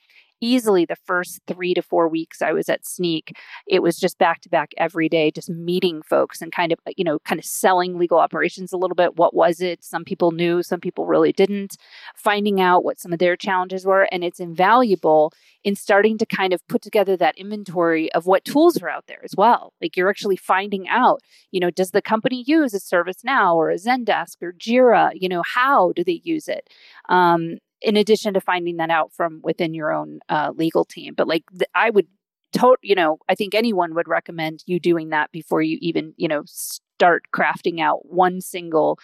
easily 0.44 0.84
the 0.84 0.96
first 0.96 1.40
three 1.46 1.74
to 1.74 1.82
four 1.82 2.08
weeks 2.08 2.42
I 2.42 2.52
was 2.52 2.68
at 2.68 2.84
Snyk, 2.84 3.32
it 3.66 3.82
was 3.82 3.96
just 3.96 4.18
back 4.18 4.40
to 4.42 4.48
back 4.48 4.72
every 4.76 5.08
day, 5.08 5.30
just 5.30 5.48
meeting 5.50 6.02
folks 6.02 6.42
and 6.42 6.52
kind 6.52 6.72
of, 6.72 6.78
you 6.96 7.04
know, 7.04 7.18
kind 7.20 7.38
of 7.38 7.44
selling 7.44 7.98
legal 7.98 8.18
operations 8.18 8.72
a 8.72 8.76
little 8.76 8.94
bit. 8.94 9.16
What 9.16 9.34
was 9.34 9.60
it? 9.60 9.82
Some 9.82 10.04
people 10.04 10.30
knew, 10.30 10.62
some 10.62 10.80
people 10.80 11.06
really 11.06 11.32
didn't, 11.32 11.76
finding 12.14 12.60
out 12.60 12.84
what 12.84 13.00
some 13.00 13.12
of 13.12 13.18
their 13.18 13.36
challenges 13.36 13.86
were. 13.86 14.08
And 14.12 14.22
it's 14.22 14.40
invaluable 14.40 15.32
in 15.64 15.74
starting 15.74 16.18
to 16.18 16.26
kind 16.26 16.52
of 16.52 16.66
put 16.68 16.82
together 16.82 17.16
that 17.16 17.38
inventory 17.38 18.12
of 18.12 18.26
what 18.26 18.44
tools 18.44 18.80
are 18.82 18.88
out 18.88 19.06
there 19.06 19.24
as 19.24 19.34
well. 19.36 19.72
Like 19.80 19.96
you're 19.96 20.10
actually 20.10 20.36
finding 20.36 20.86
out, 20.88 21.20
you 21.50 21.60
know, 21.60 21.70
does 21.70 21.92
the 21.92 22.02
company 22.02 22.44
use 22.46 22.74
a 22.74 22.78
ServiceNow 22.78 23.54
or 23.54 23.70
a 23.70 23.76
Zendesk 23.76 24.42
or 24.42 24.52
Jira? 24.52 25.12
You 25.14 25.28
know, 25.28 25.42
how 25.42 25.92
do 25.92 26.04
they 26.04 26.20
use 26.22 26.48
it? 26.48 26.68
Um, 27.08 27.58
in 27.84 27.96
addition 27.96 28.34
to 28.34 28.40
finding 28.40 28.78
that 28.78 28.90
out 28.90 29.12
from 29.12 29.40
within 29.42 29.74
your 29.74 29.92
own 29.92 30.20
uh, 30.28 30.52
legal 30.54 30.84
team. 30.84 31.14
But 31.14 31.28
like, 31.28 31.44
th- 31.50 31.70
I 31.74 31.90
would 31.90 32.06
to, 32.54 32.76
you 32.82 32.94
know, 32.94 33.18
I 33.28 33.34
think 33.34 33.54
anyone 33.54 33.94
would 33.94 34.08
recommend 34.08 34.62
you 34.66 34.78
doing 34.80 35.10
that 35.10 35.32
before 35.32 35.60
you 35.62 35.78
even, 35.80 36.14
you 36.16 36.28
know, 36.28 36.42
start 36.46 37.24
crafting 37.34 37.80
out 37.80 38.06
one 38.06 38.40
single 38.40 38.98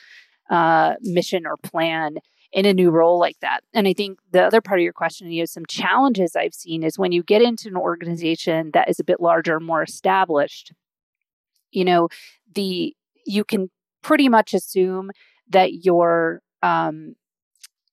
uh, 0.51 0.95
mission 1.01 1.47
or 1.47 1.57
plan 1.57 2.17
in 2.53 2.67
a 2.67 2.75
new 2.75 2.91
role 2.91 3.19
like 3.19 3.39
that. 3.41 3.63
And 3.73 3.87
I 3.87 3.93
think 3.93 4.19
the 4.33 4.45
other 4.45 4.61
part 4.61 4.81
of 4.81 4.85
your 4.85 4.93
question, 4.93 5.31
you 5.31 5.43
know, 5.43 5.47
some 5.47 5.67
challenges 5.67 6.35
I've 6.35 6.55
seen 6.55 6.83
is 6.83 6.99
when 6.99 7.13
you 7.13 7.23
get 7.23 7.43
into 7.43 7.69
an 7.69 7.77
organization 7.77 8.71
that 8.75 8.89
is 8.89 8.99
a 8.99 9.05
bit 9.05 9.21
larger, 9.21 9.61
more 9.61 9.83
established, 9.83 10.73
you 11.71 11.85
know, 11.85 12.09
the 12.53 12.95
you 13.27 13.45
can 13.45 13.71
pretty 14.03 14.29
much 14.29 14.55
assume 14.55 15.11
that 15.49 15.85
your 15.85 16.41
um, 16.63 17.15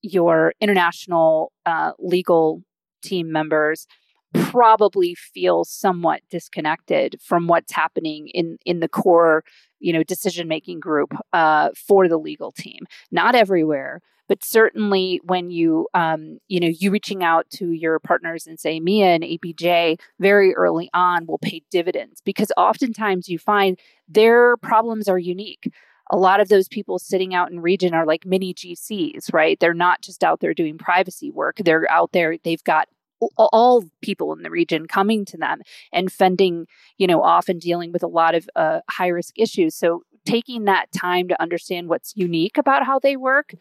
your 0.01 0.53
international 0.59 1.51
uh, 1.65 1.91
legal 1.99 2.63
team 3.01 3.31
members 3.31 3.87
probably 4.33 5.15
feel 5.15 5.63
somewhat 5.63 6.21
disconnected 6.29 7.15
from 7.21 7.47
what's 7.47 7.71
happening 7.71 8.27
in 8.33 8.57
in 8.65 8.79
the 8.81 8.89
core 8.89 9.43
you 9.79 9.93
know 9.93 10.03
decision 10.03 10.47
making 10.47 10.79
group 10.79 11.13
uh, 11.33 11.69
for 11.75 12.07
the 12.07 12.17
legal 12.17 12.51
team. 12.51 12.79
Not 13.11 13.35
everywhere 13.35 14.01
but 14.27 14.43
certainly 14.43 15.21
when 15.23 15.49
you 15.49 15.87
um, 15.93 16.39
you 16.47 16.59
know 16.59 16.67
you 16.67 16.91
reaching 16.91 17.23
out 17.23 17.49
to 17.49 17.71
your 17.71 17.99
partners 17.99 18.45
and 18.45 18.59
say 18.59 18.79
EMEA 18.79 19.15
and 19.15 19.23
apj 19.23 19.99
very 20.19 20.53
early 20.55 20.89
on 20.93 21.25
will 21.25 21.37
pay 21.37 21.61
dividends 21.71 22.21
because 22.23 22.51
oftentimes 22.57 23.29
you 23.29 23.39
find 23.39 23.79
their 24.07 24.57
problems 24.57 25.07
are 25.07 25.19
unique 25.19 25.71
a 26.09 26.17
lot 26.17 26.39
of 26.39 26.49
those 26.49 26.67
people 26.67 26.99
sitting 26.99 27.33
out 27.33 27.51
in 27.51 27.59
region 27.59 27.93
are 27.93 28.05
like 28.05 28.25
mini 28.25 28.53
GCs, 28.53 29.33
right? 29.33 29.59
They're 29.59 29.73
not 29.73 30.01
just 30.01 30.23
out 30.23 30.39
there 30.39 30.53
doing 30.53 30.77
privacy 30.77 31.31
work. 31.31 31.57
They're 31.63 31.89
out 31.91 32.11
there, 32.11 32.37
they've 32.43 32.63
got 32.63 32.87
all 33.37 33.83
people 34.01 34.31
in 34.33 34.43
the 34.43 34.51
region 34.51 34.87
coming 34.87 35.25
to 35.25 35.37
them 35.37 35.61
and 35.91 36.11
fending, 36.11 36.67
you 36.97 37.07
know, 37.07 37.23
off 37.23 37.49
and 37.49 37.59
dealing 37.59 37.91
with 37.91 38.03
a 38.03 38.07
lot 38.07 38.35
of 38.35 38.47
uh, 38.55 38.81
high 38.89 39.07
risk 39.07 39.33
issues. 39.37 39.75
So 39.75 40.03
taking 40.25 40.65
that 40.65 40.91
time 40.91 41.27
to 41.29 41.41
understand 41.41 41.89
what's 41.89 42.13
unique 42.15 42.57
about 42.57 42.85
how 42.85 42.99
they 42.99 43.15
work 43.15 43.53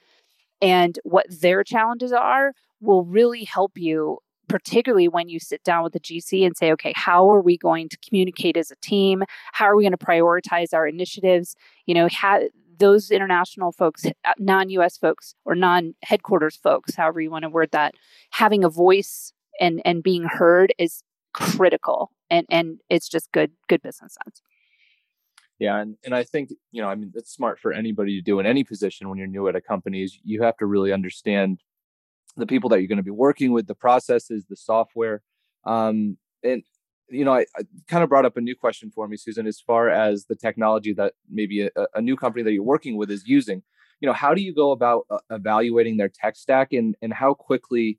and 0.61 0.99
what 1.05 1.26
their 1.41 1.65
challenges 1.65 2.12
are 2.12 2.53
will 2.81 3.05
really 3.05 3.45
help 3.45 3.73
you 3.76 4.19
particularly 4.49 5.09
when 5.09 5.29
you 5.29 5.41
sit 5.41 5.62
down 5.65 5.83
with 5.83 5.93
the 5.93 6.00
GC 6.00 6.45
and 6.45 6.57
say, 6.57 6.73
okay, 6.73 6.93
how 6.97 7.31
are 7.31 7.41
we 7.41 7.57
going 7.57 7.88
to 7.88 7.99
communicate 7.99 8.57
as 8.57 8.71
a 8.71 8.76
team? 8.76 9.23
How 9.53 9.67
are 9.67 9.76
we 9.76 9.83
going 9.83 9.97
to 9.97 9.99
prioritize 9.99 10.73
our 10.73 10.87
initiatives? 10.87 11.57
You 11.87 11.95
know, 11.95 12.09
those 12.79 13.11
international 13.11 13.73
folks, 13.73 14.05
uh, 14.05 14.33
non 14.38 14.71
US 14.71 14.97
folks 14.99 15.35
or 15.45 15.55
non 15.55 15.95
headquarters 16.03 16.57
folks, 16.57 16.95
however 16.95 17.21
you 17.21 17.31
want 17.31 17.43
to 17.45 17.49
word 17.49 17.71
that, 17.73 17.95
having 18.31 18.65
a 18.65 18.69
voice 18.69 19.33
and 19.61 19.81
and 19.85 20.03
being 20.03 20.25
heard 20.25 20.75
is 20.79 21.03
critical 21.33 22.11
and 22.31 22.47
and 22.50 22.81
it's 22.88 23.09
just 23.09 23.31
good 23.33 23.53
good 23.69 23.83
business 23.83 24.17
sense 24.25 24.43
yeah 25.59 25.79
and, 25.79 25.97
and 26.05 26.15
i 26.15 26.23
think 26.23 26.50
you 26.73 26.81
know 26.81 26.88
i 26.88 26.95
mean 26.95 27.12
it's 27.15 27.33
smart 27.33 27.59
for 27.59 27.73
anybody 27.73 28.17
to 28.17 28.23
do 28.23 28.41
in 28.41 28.47
any 28.47 28.65
position 28.65 29.09
when 29.09 29.19
you're 29.19 29.26
new 29.26 29.49
at 29.49 29.57
a 29.57 29.61
company 29.61 30.03
is 30.03 30.19
you 30.25 30.43
have 30.43 30.57
to 30.57 30.67
really 30.67 30.93
understand 30.93 31.61
the 32.37 32.47
people 32.47 32.69
that 32.71 32.81
you're 32.81 32.88
going 32.88 32.97
to 32.97 33.02
be 33.02 33.11
working 33.11 33.52
with 33.52 33.66
the 33.66 33.75
processes 33.75 34.45
the 34.49 34.57
software 34.57 35.23
um, 35.64 36.16
and 36.43 36.62
you 37.09 37.25
know 37.25 37.35
I, 37.35 37.47
I, 37.57 37.62
kind 37.88 38.02
of 38.02 38.09
brought 38.09 38.25
up 38.25 38.37
a 38.37 38.40
new 38.40 38.57
question 38.57 38.90
for 38.95 39.07
me 39.09 39.16
susan 39.16 39.47
as 39.47 39.61
far 39.61 39.88
as 39.88 40.26
the 40.26 40.37
technology 40.37 40.93
that 40.95 41.14
maybe 41.31 41.62
a, 41.62 41.71
a 41.95 42.00
new 42.00 42.16
company 42.16 42.43
that 42.45 42.52
you're 42.52 42.62
working 42.62 42.97
with 42.97 43.11
is 43.11 43.26
using 43.26 43.62
you 44.00 44.07
know 44.07 44.12
how 44.12 44.35
do 44.35 44.43
you 44.43 44.55
go 44.55 44.71
about 44.71 45.07
uh, 45.11 45.19
evaluating 45.31 45.97
their 45.97 46.11
tech 46.11 46.37
stack 46.37 46.73
and 46.73 46.97
and 47.02 47.12
how 47.12 47.35
quickly 47.35 47.99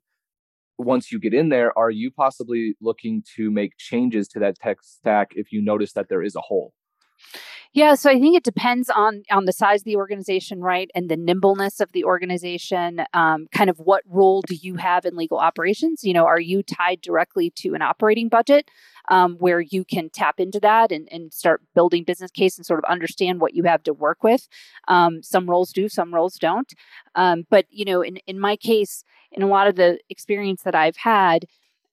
once 0.78 1.10
you 1.10 1.18
get 1.18 1.34
in 1.34 1.48
there, 1.48 1.76
are 1.76 1.90
you 1.90 2.10
possibly 2.10 2.76
looking 2.80 3.22
to 3.36 3.50
make 3.50 3.76
changes 3.76 4.28
to 4.28 4.38
that 4.38 4.56
tech 4.56 4.78
stack 4.80 5.32
if 5.34 5.52
you 5.52 5.60
notice 5.60 5.92
that 5.92 6.08
there 6.08 6.22
is 6.22 6.36
a 6.36 6.40
hole? 6.40 6.72
Yeah, 7.74 7.94
so 7.94 8.10
I 8.10 8.18
think 8.18 8.34
it 8.34 8.44
depends 8.44 8.88
on 8.88 9.22
on 9.30 9.44
the 9.44 9.52
size 9.52 9.82
of 9.82 9.84
the 9.84 9.96
organization, 9.96 10.60
right, 10.60 10.90
and 10.94 11.10
the 11.10 11.16
nimbleness 11.16 11.80
of 11.80 11.92
the 11.92 12.04
organization. 12.04 13.02
Um, 13.12 13.46
kind 13.52 13.68
of 13.68 13.78
what 13.78 14.02
role 14.06 14.42
do 14.42 14.54
you 14.54 14.76
have 14.76 15.04
in 15.04 15.16
legal 15.16 15.38
operations? 15.38 16.02
You 16.02 16.14
know, 16.14 16.24
are 16.24 16.40
you 16.40 16.62
tied 16.62 17.02
directly 17.02 17.50
to 17.56 17.74
an 17.74 17.82
operating 17.82 18.28
budget 18.28 18.70
um, 19.10 19.36
where 19.38 19.60
you 19.60 19.84
can 19.84 20.08
tap 20.10 20.40
into 20.40 20.58
that 20.60 20.90
and, 20.90 21.08
and 21.12 21.32
start 21.32 21.62
building 21.74 22.04
business 22.04 22.30
case 22.30 22.56
and 22.56 22.64
sort 22.66 22.82
of 22.82 22.90
understand 22.90 23.40
what 23.40 23.54
you 23.54 23.64
have 23.64 23.82
to 23.84 23.92
work 23.92 24.22
with? 24.22 24.48
Um, 24.88 25.22
some 25.22 25.48
roles 25.48 25.70
do, 25.72 25.88
some 25.88 26.14
roles 26.14 26.36
don't. 26.36 26.72
Um, 27.14 27.44
but 27.50 27.66
you 27.70 27.84
know, 27.84 28.00
in 28.00 28.16
in 28.26 28.40
my 28.40 28.56
case, 28.56 29.04
in 29.30 29.42
a 29.42 29.46
lot 29.46 29.68
of 29.68 29.76
the 29.76 29.98
experience 30.08 30.62
that 30.62 30.74
I've 30.74 30.96
had, 30.96 31.44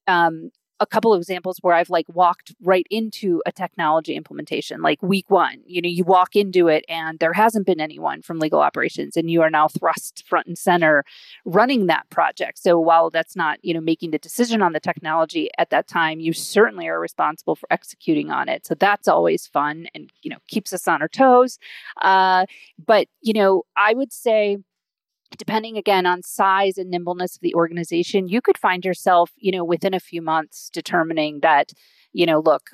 um, 0.06 0.50
a 0.78 0.86
couple 0.86 1.12
of 1.12 1.20
examples 1.20 1.58
where 1.62 1.74
I've 1.74 1.90
like 1.90 2.06
walked 2.08 2.54
right 2.62 2.86
into 2.90 3.42
a 3.46 3.52
technology 3.52 4.14
implementation, 4.14 4.82
like 4.82 5.02
week 5.02 5.30
one. 5.30 5.62
You 5.64 5.80
know, 5.80 5.88
you 5.88 6.04
walk 6.04 6.36
into 6.36 6.68
it 6.68 6.84
and 6.88 7.18
there 7.18 7.32
hasn't 7.32 7.66
been 7.66 7.80
anyone 7.80 8.22
from 8.22 8.38
legal 8.38 8.60
operations, 8.60 9.16
and 9.16 9.30
you 9.30 9.42
are 9.42 9.50
now 9.50 9.68
thrust 9.68 10.24
front 10.26 10.46
and 10.46 10.58
center 10.58 11.04
running 11.44 11.86
that 11.86 12.08
project. 12.10 12.58
So 12.58 12.78
while 12.78 13.10
that's 13.10 13.36
not, 13.36 13.58
you 13.62 13.72
know, 13.74 13.80
making 13.80 14.10
the 14.10 14.18
decision 14.18 14.62
on 14.62 14.72
the 14.72 14.80
technology 14.80 15.48
at 15.58 15.70
that 15.70 15.88
time, 15.88 16.20
you 16.20 16.32
certainly 16.32 16.88
are 16.88 17.00
responsible 17.00 17.56
for 17.56 17.66
executing 17.70 18.30
on 18.30 18.48
it. 18.48 18.66
So 18.66 18.74
that's 18.74 19.08
always 19.08 19.46
fun 19.46 19.86
and, 19.94 20.10
you 20.22 20.30
know, 20.30 20.38
keeps 20.48 20.72
us 20.72 20.86
on 20.86 21.00
our 21.02 21.08
toes. 21.08 21.58
Uh, 22.02 22.46
but, 22.84 23.08
you 23.22 23.32
know, 23.32 23.62
I 23.76 23.94
would 23.94 24.12
say, 24.12 24.58
depending 25.38 25.76
again 25.76 26.06
on 26.06 26.22
size 26.22 26.78
and 26.78 26.90
nimbleness 26.90 27.36
of 27.36 27.42
the 27.42 27.54
organization 27.54 28.28
you 28.28 28.40
could 28.40 28.58
find 28.58 28.84
yourself 28.84 29.32
you 29.36 29.52
know 29.52 29.64
within 29.64 29.94
a 29.94 30.00
few 30.00 30.22
months 30.22 30.70
determining 30.72 31.40
that 31.40 31.72
you 32.16 32.24
know, 32.24 32.40
look, 32.40 32.70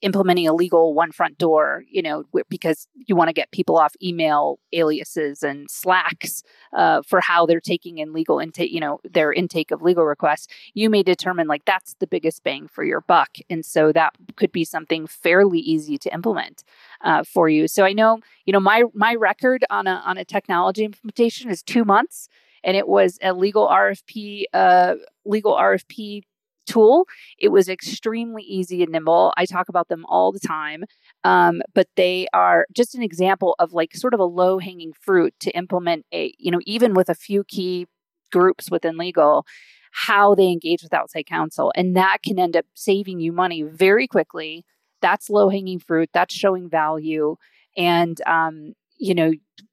implementing 0.00 0.46
a 0.46 0.54
legal 0.54 0.94
one 0.94 1.10
front 1.10 1.38
door, 1.38 1.82
you 1.90 2.00
know, 2.00 2.22
because 2.48 2.86
you 2.94 3.16
want 3.16 3.26
to 3.28 3.32
get 3.32 3.50
people 3.50 3.76
off 3.76 3.96
email 4.00 4.60
aliases 4.72 5.42
and 5.42 5.68
slacks 5.68 6.44
uh, 6.72 7.02
for 7.02 7.20
how 7.20 7.46
they're 7.46 7.58
taking 7.58 7.98
in 7.98 8.12
legal 8.12 8.38
intake, 8.38 8.70
you 8.70 8.78
know, 8.78 9.00
their 9.02 9.32
intake 9.32 9.72
of 9.72 9.82
legal 9.82 10.04
requests, 10.04 10.46
you 10.74 10.88
may 10.88 11.02
determine 11.02 11.48
like 11.48 11.64
that's 11.64 11.96
the 11.98 12.06
biggest 12.06 12.44
bang 12.44 12.68
for 12.68 12.84
your 12.84 13.00
buck. 13.00 13.30
And 13.50 13.66
so 13.66 13.90
that 13.90 14.14
could 14.36 14.52
be 14.52 14.64
something 14.64 15.08
fairly 15.08 15.58
easy 15.58 15.98
to 15.98 16.14
implement 16.14 16.62
uh, 17.00 17.24
for 17.24 17.48
you. 17.48 17.66
So 17.66 17.82
I 17.82 17.92
know, 17.92 18.20
you 18.44 18.52
know, 18.52 18.60
my 18.60 18.84
my 18.94 19.16
record 19.16 19.64
on 19.68 19.88
a 19.88 20.00
on 20.06 20.16
a 20.16 20.24
technology 20.24 20.84
implementation 20.84 21.50
is 21.50 21.60
two 21.60 21.84
months 21.84 22.28
and 22.62 22.76
it 22.76 22.86
was 22.86 23.18
a 23.20 23.32
legal 23.32 23.66
RFP, 23.66 24.44
uh, 24.54 24.94
legal 25.24 25.54
RFP 25.54 26.22
tool. 26.66 27.06
It 27.38 27.48
was 27.48 27.68
extremely 27.68 28.42
easy 28.42 28.82
and 28.82 28.92
nimble. 28.92 29.32
I 29.36 29.46
talk 29.46 29.68
about 29.68 29.88
them 29.88 30.04
all 30.08 30.32
the 30.32 30.40
time, 30.40 30.84
um, 31.24 31.62
but 31.74 31.88
they 31.96 32.26
are 32.32 32.66
just 32.74 32.94
an 32.94 33.02
example 33.02 33.54
of 33.58 33.72
like 33.72 33.94
sort 33.94 34.14
of 34.14 34.20
a 34.20 34.24
low 34.24 34.58
hanging 34.58 34.92
fruit 34.92 35.34
to 35.40 35.50
implement 35.52 36.04
a, 36.12 36.34
you 36.38 36.50
know, 36.50 36.60
even 36.66 36.94
with 36.94 37.08
a 37.08 37.14
few 37.14 37.44
key 37.44 37.86
groups 38.32 38.70
within 38.70 38.96
legal, 38.96 39.46
how 39.92 40.34
they 40.34 40.48
engage 40.48 40.82
with 40.82 40.92
outside 40.92 41.26
counsel. 41.26 41.72
And 41.74 41.96
that 41.96 42.18
can 42.22 42.38
end 42.38 42.56
up 42.56 42.66
saving 42.74 43.20
you 43.20 43.32
money 43.32 43.62
very 43.62 44.06
quickly. 44.06 44.64
That's 45.00 45.30
low 45.30 45.48
hanging 45.48 45.78
fruit. 45.78 46.10
That's 46.12 46.34
showing 46.34 46.68
value. 46.68 47.36
And, 47.76 48.20
um, 48.26 48.74
you 48.98 49.14
know, 49.14 49.32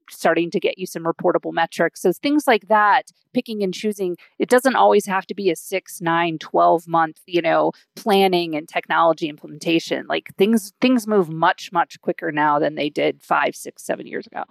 starting 0.10 0.52
to 0.52 0.60
get 0.60 0.78
you 0.78 0.86
some 0.86 1.04
reportable 1.04 1.54
metrics. 1.54 2.02
So 2.02 2.12
things 2.12 2.46
like 2.48 2.68
that, 2.68 3.12
picking 3.34 3.64
and 3.64 3.74
choosing, 3.74 4.18
it 4.40 4.50
doesn't 4.50 4.76
always 4.76 5.06
have 5.06 5.26
to 5.28 5.36
be 5.36 5.50
a 5.50 5.56
six, 5.56 6.02
nine, 6.02 6.38
12 6.40 6.88
month, 6.88 7.22
you 7.26 7.42
know, 7.42 7.72
planning 7.96 8.56
and 8.56 8.68
technology 8.68 9.30
implementation. 9.30 10.06
Like 10.08 10.36
things 10.38 10.74
things 10.82 11.08
move 11.08 11.30
much, 11.30 11.72
much 11.72 12.00
quicker 12.02 12.32
now 12.32 12.60
than 12.60 12.76
they 12.76 12.90
did 12.90 13.22
five, 13.22 13.56
six, 13.56 13.84
seven 13.84 14.08
years 14.08 14.28
ago. 14.28 14.44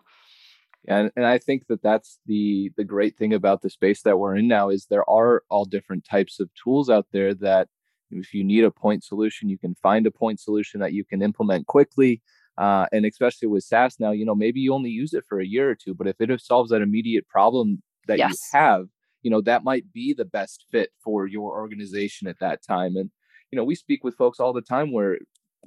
And, 0.88 1.12
and 1.14 1.24
I 1.24 1.38
think 1.38 1.68
that 1.68 1.82
that's 1.82 2.18
the 2.26 2.72
the 2.76 2.84
great 2.84 3.16
thing 3.16 3.32
about 3.32 3.62
the 3.62 3.70
space 3.70 4.02
that 4.02 4.18
we're 4.18 4.36
in 4.36 4.48
now 4.48 4.68
is 4.68 4.86
there 4.86 5.08
are 5.08 5.42
all 5.48 5.64
different 5.64 6.04
types 6.04 6.40
of 6.40 6.50
tools 6.54 6.90
out 6.90 7.06
there 7.12 7.34
that 7.34 7.68
if 8.10 8.34
you 8.34 8.44
need 8.44 8.64
a 8.64 8.70
point 8.70 9.04
solution, 9.04 9.48
you 9.48 9.58
can 9.58 9.74
find 9.76 10.06
a 10.06 10.10
point 10.10 10.40
solution 10.40 10.80
that 10.80 10.92
you 10.92 11.04
can 11.04 11.22
implement 11.22 11.66
quickly 11.66 12.20
uh, 12.58 12.86
and 12.92 13.06
especially 13.06 13.48
with 13.48 13.64
SaaS 13.64 13.96
now, 13.98 14.10
you 14.10 14.24
know, 14.24 14.34
maybe 14.34 14.60
you 14.60 14.74
only 14.74 14.90
use 14.90 15.14
it 15.14 15.24
for 15.28 15.40
a 15.40 15.46
year 15.46 15.70
or 15.70 15.74
two, 15.74 15.94
but 15.94 16.06
if 16.06 16.16
it 16.20 16.40
solves 16.40 16.70
that 16.70 16.82
immediate 16.82 17.26
problem 17.28 17.82
that 18.08 18.18
yes. 18.18 18.30
you 18.30 18.58
have, 18.58 18.86
you 19.22 19.30
know, 19.30 19.40
that 19.40 19.64
might 19.64 19.92
be 19.92 20.12
the 20.12 20.24
best 20.24 20.66
fit 20.70 20.90
for 21.02 21.26
your 21.26 21.52
organization 21.52 22.28
at 22.28 22.40
that 22.40 22.60
time. 22.62 22.96
And, 22.96 23.10
you 23.50 23.56
know, 23.56 23.64
we 23.64 23.74
speak 23.74 24.04
with 24.04 24.16
folks 24.16 24.40
all 24.40 24.52
the 24.52 24.60
time 24.60 24.92
where 24.92 25.18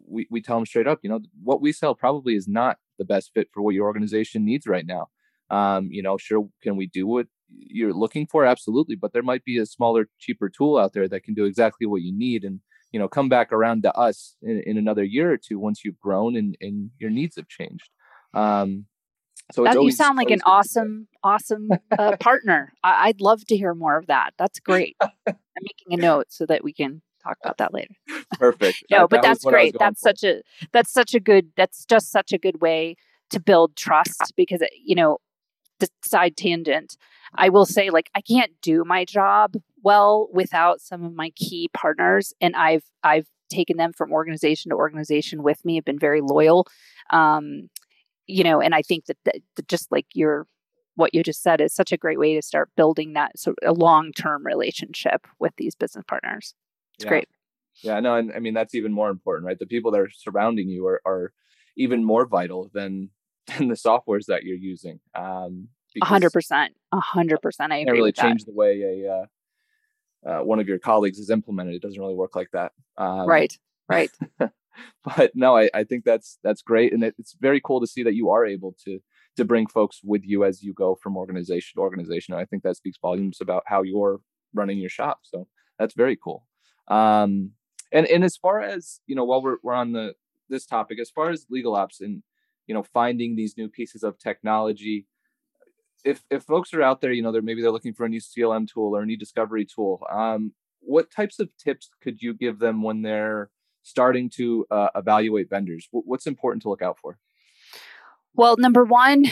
we, 0.08 0.28
we 0.30 0.42
tell 0.42 0.58
them 0.58 0.66
straight 0.66 0.88
up, 0.88 1.00
you 1.02 1.10
know, 1.10 1.22
what 1.42 1.62
we 1.62 1.72
sell 1.72 1.96
probably 1.96 2.36
is 2.36 2.48
not 2.48 2.78
the 3.00 3.06
best 3.06 3.32
fit 3.34 3.48
for 3.54 3.62
what 3.64 3.76
your 3.76 3.88
organization 3.88 4.44
needs 4.46 4.68
right 4.68 4.86
now. 4.86 5.08
Um, 5.50 5.88
you 5.92 6.04
know, 6.04 6.18
sure, 6.18 6.50
can 6.62 6.76
we 6.76 6.88
do 6.88 7.08
what 7.08 7.28
you're 7.50 7.94
looking 7.94 8.28
for? 8.28 8.46
Absolutely. 8.46 8.96
But 8.96 9.14
there 9.14 9.24
might 9.24 9.46
be 9.46 9.58
a 9.58 9.66
smaller, 9.66 10.10
cheaper 10.20 10.50
tool 10.50 10.78
out 10.78 10.94
there 10.94 11.08
that 11.08 11.24
can 11.24 11.34
do 11.34 11.46
exactly 11.46 11.88
what 11.88 12.02
you 12.02 12.16
need. 12.16 12.44
And, 12.44 12.60
you 12.96 13.00
know 13.00 13.10
come 13.10 13.28
back 13.28 13.52
around 13.52 13.84
to 13.84 13.94
us 13.94 14.38
in, 14.42 14.64
in 14.66 14.78
another 14.78 15.04
year 15.04 15.30
or 15.30 15.36
two 15.36 15.60
once 15.60 15.84
you've 15.84 16.00
grown 16.00 16.38
and, 16.38 16.58
and 16.62 16.92
your 16.98 17.10
needs 17.10 17.36
have 17.36 17.50
changed 17.50 17.90
um 18.34 18.86
so 19.52 19.66
that, 19.66 19.76
always, 19.76 19.92
you 19.92 19.98
sound 19.98 20.16
like 20.16 20.32
an 20.32 20.42
awesome 20.46 21.10
awesome 21.22 21.70
uh, 22.00 22.16
partner 22.22 22.72
I, 22.86 23.08
would 23.08 23.20
love 23.20 23.44
to 23.48 23.58
hear 23.58 23.74
more 23.74 23.98
of 23.98 24.08
that 24.08 24.32
that's 24.40 24.62
great 24.62 24.96
i'm 25.02 25.36
making 25.62 25.92
a 25.92 25.98
note 25.98 26.28
so 26.30 26.46
that 26.46 26.64
we 26.64 26.72
can 26.72 27.02
talk 27.22 27.38
about 27.44 27.58
that 27.58 27.74
later. 27.74 27.96
Perfect. 28.34 28.84
no, 28.92 29.00
That- 29.00 29.10
but 29.10 29.16
that 29.18 29.22
that's 29.24 29.44
what 29.44 29.56
I 29.56 29.64
was 29.64 29.72
great. 29.72 29.76
That's 29.80 30.00
for. 30.00 30.10
such 30.10 30.24
a 30.24 30.42
that's 30.72 30.94
such 30.94 31.14
a 31.16 31.20
good 31.20 31.50
that's 31.58 31.84
just 31.86 32.12
such 32.12 32.32
a 32.32 32.38
good 32.38 32.62
way 32.62 32.98
to 33.32 33.40
build 33.40 33.76
trust 33.76 34.34
because 34.38 34.62
you 34.84 34.94
know 34.94 35.18
the 35.80 35.90
side 36.04 36.38
tangent. 36.38 36.98
I 37.34 37.50
will 37.50 37.66
say 37.66 37.90
like 37.90 38.10
I 38.16 38.22
can't 38.22 38.52
do 38.62 38.84
my 38.86 39.06
job 39.06 39.56
well 39.86 40.28
without 40.34 40.82
some 40.82 41.06
of 41.06 41.14
my 41.14 41.30
key 41.36 41.70
partners 41.74 42.34
and 42.42 42.56
I've 42.56 42.84
I've 43.04 43.28
taken 43.50 43.78
them 43.78 43.94
from 43.94 44.12
organization 44.12 44.72
to 44.72 44.76
organization 44.76 45.44
with 45.44 45.64
me. 45.64 45.76
Have 45.76 45.86
been 45.86 46.00
very 46.00 46.22
loyal. 46.22 46.68
Um 47.12 47.70
you 48.28 48.44
know, 48.44 48.60
and 48.60 48.74
I 48.74 48.82
think 48.82 49.06
that, 49.06 49.18
that, 49.26 49.36
that 49.56 49.68
just 49.68 49.92
like 49.92 50.08
your 50.16 50.48
what 50.96 51.14
you 51.14 51.22
just 51.24 51.44
said 51.44 51.62
is 51.62 51.74
such 51.76 51.92
a 51.92 51.98
great 51.98 52.18
way 52.20 52.34
to 52.36 52.42
start 52.42 52.70
building 52.76 53.14
that 53.14 53.38
sort 53.38 53.58
of 53.62 53.70
a 53.70 53.80
long-term 53.80 54.46
relationship 54.46 55.28
with 55.40 55.54
these 55.58 55.76
business 55.76 56.06
partners. 56.08 56.56
It's 56.96 57.06
Yeah. 57.06 57.10
great. 57.10 57.30
Yeah, 57.84 58.00
no, 58.00 58.16
and 58.16 58.32
I 58.34 58.40
mean 58.40 58.54
that's 58.54 58.74
even 58.74 58.94
more 58.94 59.10
important, 59.10 59.46
right? 59.46 59.60
The 59.60 59.68
people 59.68 59.92
that 59.92 60.00
are 60.02 60.10
surrounding 60.10 60.70
you 60.70 60.88
are, 60.88 61.02
are 61.06 61.34
even 61.78 62.04
more 62.04 62.26
vital 62.26 62.72
than 62.74 63.10
than 63.58 63.68
the 63.68 63.76
softwares 63.76 64.26
that 64.28 64.44
you're 64.44 64.58
using. 64.58 65.00
Um, 65.14 65.68
A 66.02 66.06
hundred 66.06 66.32
percent. 66.32 66.74
A 66.92 67.00
hundred 67.00 67.42
percent. 67.42 67.72
I 67.72 67.78
agree 67.78 67.92
really 68.00 68.10
with 68.10 68.16
that. 68.16 68.24
change 68.30 68.46
the 68.46 68.54
way 68.54 68.82
a 68.82 69.14
uh, 69.16 69.26
uh, 70.26 70.40
one 70.40 70.60
of 70.60 70.68
your 70.68 70.80
colleagues 70.80 71.18
has 71.18 71.30
implemented. 71.30 71.76
It 71.76 71.82
doesn't 71.82 72.00
really 72.00 72.16
work 72.16 72.36
like 72.36 72.50
that. 72.52 72.72
Um, 72.98 73.28
Right. 73.28 73.54
Right. 73.88 74.10
but 75.18 75.32
no, 75.36 75.58
I, 75.58 75.70
I 75.74 75.84
think 75.84 76.04
that's 76.04 76.40
that's 76.44 76.62
great, 76.62 76.94
and 76.94 77.04
it, 77.04 77.16
it's 77.18 77.36
very 77.40 77.62
cool 77.62 77.80
to 77.82 77.88
see 77.88 78.04
that 78.04 78.16
you 78.16 78.30
are 78.32 78.46
able 78.46 78.76
to 78.86 79.00
to 79.38 79.46
bring 79.46 79.68
folks 79.68 80.00
with 80.04 80.24
you 80.26 80.46
as 80.46 80.64
you 80.64 80.74
go 80.74 80.96
from 80.96 81.18
organization 81.18 81.76
to 81.76 81.82
organization. 81.82 82.34
And 82.34 82.42
I 82.42 82.46
think 82.46 82.64
that 82.64 82.78
speaks 82.78 82.98
volumes 83.02 83.40
about 83.42 83.64
how 83.66 83.84
you're 83.84 84.22
running 84.54 84.78
your 84.78 84.90
shop. 84.90 85.20
So 85.24 85.48
that's 85.78 85.94
very 85.94 86.16
cool. 86.16 86.48
Um, 86.88 87.52
and 87.92 88.08
and 88.08 88.24
as 88.24 88.38
far 88.38 88.62
as 88.62 89.00
you 89.08 89.16
know, 89.16 89.26
while 89.26 89.42
we're 89.42 89.58
we're 89.64 89.74
on 89.74 89.92
the 89.92 90.14
this 90.50 90.66
topic, 90.66 91.00
as 91.00 91.10
far 91.10 91.30
as 91.30 91.46
legal 91.50 91.76
ops 91.76 92.02
and 92.02 92.24
you 92.68 92.74
know 92.74 92.84
finding 92.84 93.36
these 93.36 93.58
new 93.58 93.70
pieces 93.70 94.04
of 94.04 94.18
technology, 94.18 95.08
if 96.06 96.24
if 96.30 96.44
folks 96.44 96.74
are 96.74 96.82
out 96.82 97.02
there, 97.02 97.12
you 97.12 97.22
know, 97.22 97.32
they're 97.32 97.42
maybe 97.42 97.62
they're 97.62 97.72
looking 97.72 97.94
for 97.94 98.06
a 98.06 98.10
new 98.10 98.22
CLM 98.22 98.72
tool 98.72 98.96
or 98.96 99.02
a 99.02 99.06
new 99.06 99.18
discovery 99.18 99.66
tool. 99.66 100.06
Um, 100.10 100.54
what 100.80 101.12
types 101.12 101.40
of 101.40 101.50
tips 101.58 101.90
could 102.02 102.22
you 102.22 102.34
give 102.34 102.60
them 102.60 102.84
when 102.84 103.02
they're 103.02 103.50
starting 103.82 104.30
to 104.32 104.66
uh, 104.72 104.90
evaluate 104.96 105.50
vendors? 105.50 105.88
Wh- 105.92 106.08
What's 106.08 106.28
important 106.28 106.62
to 106.64 106.70
look 106.70 106.82
out 106.82 107.00
for? 107.00 107.18
Well, 108.38 108.58
number 108.58 108.84
one, 108.84 109.24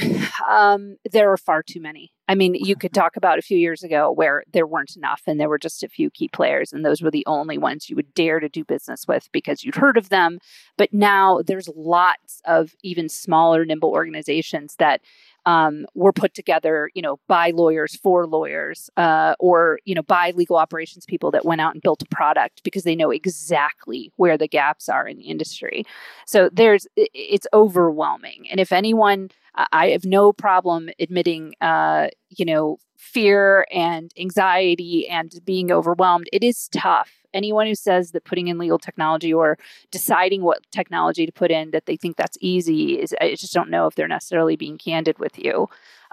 um, 0.49 0.95
there 1.11 1.29
are 1.31 1.37
far 1.37 1.61
too 1.61 1.81
many. 1.81 2.13
I 2.29 2.35
mean, 2.35 2.55
you 2.55 2.77
could 2.77 2.93
talk 3.01 3.17
about 3.17 3.37
a 3.37 3.41
few 3.41 3.57
years 3.57 3.83
ago 3.83 4.09
where 4.09 4.43
there 4.53 4.65
weren't 4.65 4.95
enough 4.95 5.23
and 5.27 5.39
there 5.39 5.49
were 5.49 5.59
just 5.59 5.83
a 5.83 5.89
few 5.89 6.09
key 6.09 6.29
players, 6.29 6.71
and 6.71 6.85
those 6.85 7.01
were 7.01 7.11
the 7.11 7.25
only 7.27 7.57
ones 7.57 7.89
you 7.89 7.95
would 7.97 8.13
dare 8.13 8.39
to 8.39 8.47
do 8.47 8.63
business 8.63 9.05
with 9.07 9.27
because 9.33 9.63
you'd 9.63 9.75
heard 9.75 9.97
of 9.97 10.07
them. 10.09 10.39
But 10.77 10.93
now 10.93 11.41
there's 11.45 11.69
lots 11.75 12.41
of 12.45 12.71
even 12.81 13.09
smaller, 13.09 13.65
nimble 13.65 13.91
organizations 13.91 14.75
that 14.79 15.01
um, 15.45 15.85
were 15.93 16.13
put 16.13 16.33
together, 16.33 16.89
you 16.93 17.01
know, 17.01 17.19
by 17.27 17.51
lawyers 17.51 17.95
for 17.95 18.25
lawyers, 18.27 18.89
uh, 18.97 19.35
or 19.39 19.79
you 19.85 19.95
know, 19.95 20.03
by 20.03 20.31
legal 20.31 20.57
operations 20.57 21.05
people 21.05 21.31
that 21.31 21.45
went 21.45 21.61
out 21.61 21.73
and 21.73 21.81
built 21.81 22.01
a 22.01 22.07
product 22.07 22.63
because 22.63 22.83
they 22.83 22.95
know 22.95 23.11
exactly 23.11 24.11
where 24.17 24.37
the 24.37 24.47
gaps 24.47 24.89
are 24.89 25.07
in 25.07 25.17
the 25.17 25.25
industry. 25.25 25.85
So 26.25 26.49
there's 26.51 26.87
it's 26.95 27.47
overwhelming, 27.53 28.47
and 28.49 28.59
if 28.59 28.71
anyone, 28.71 29.29
I 29.71 29.89
have 29.89 30.05
no 30.05 30.33
problem 30.33 30.89
admitting, 30.99 31.53
uh, 31.61 32.07
you 32.29 32.45
know, 32.45 32.77
fear 32.97 33.65
and 33.71 34.11
anxiety 34.17 35.07
and 35.07 35.31
being 35.45 35.71
overwhelmed. 35.71 36.27
It 36.31 36.43
is 36.43 36.69
tough. 36.69 37.22
Anyone 37.33 37.67
who 37.67 37.75
says 37.75 38.11
that 38.11 38.25
putting 38.25 38.47
in 38.47 38.57
legal 38.57 38.79
technology 38.79 39.33
or 39.33 39.57
deciding 39.91 40.43
what 40.43 40.59
technology 40.71 41.25
to 41.25 41.31
put 41.31 41.51
in 41.51 41.71
that 41.71 41.85
they 41.85 41.95
think 41.95 42.17
that's 42.17 42.37
easy 42.41 42.99
is 42.99 43.15
I 43.19 43.35
just 43.35 43.53
don't 43.53 43.69
know 43.69 43.87
if 43.87 43.95
they're 43.95 44.07
necessarily 44.07 44.55
being 44.55 44.77
candid 44.77 45.19
with 45.19 45.37
you. 45.37 45.67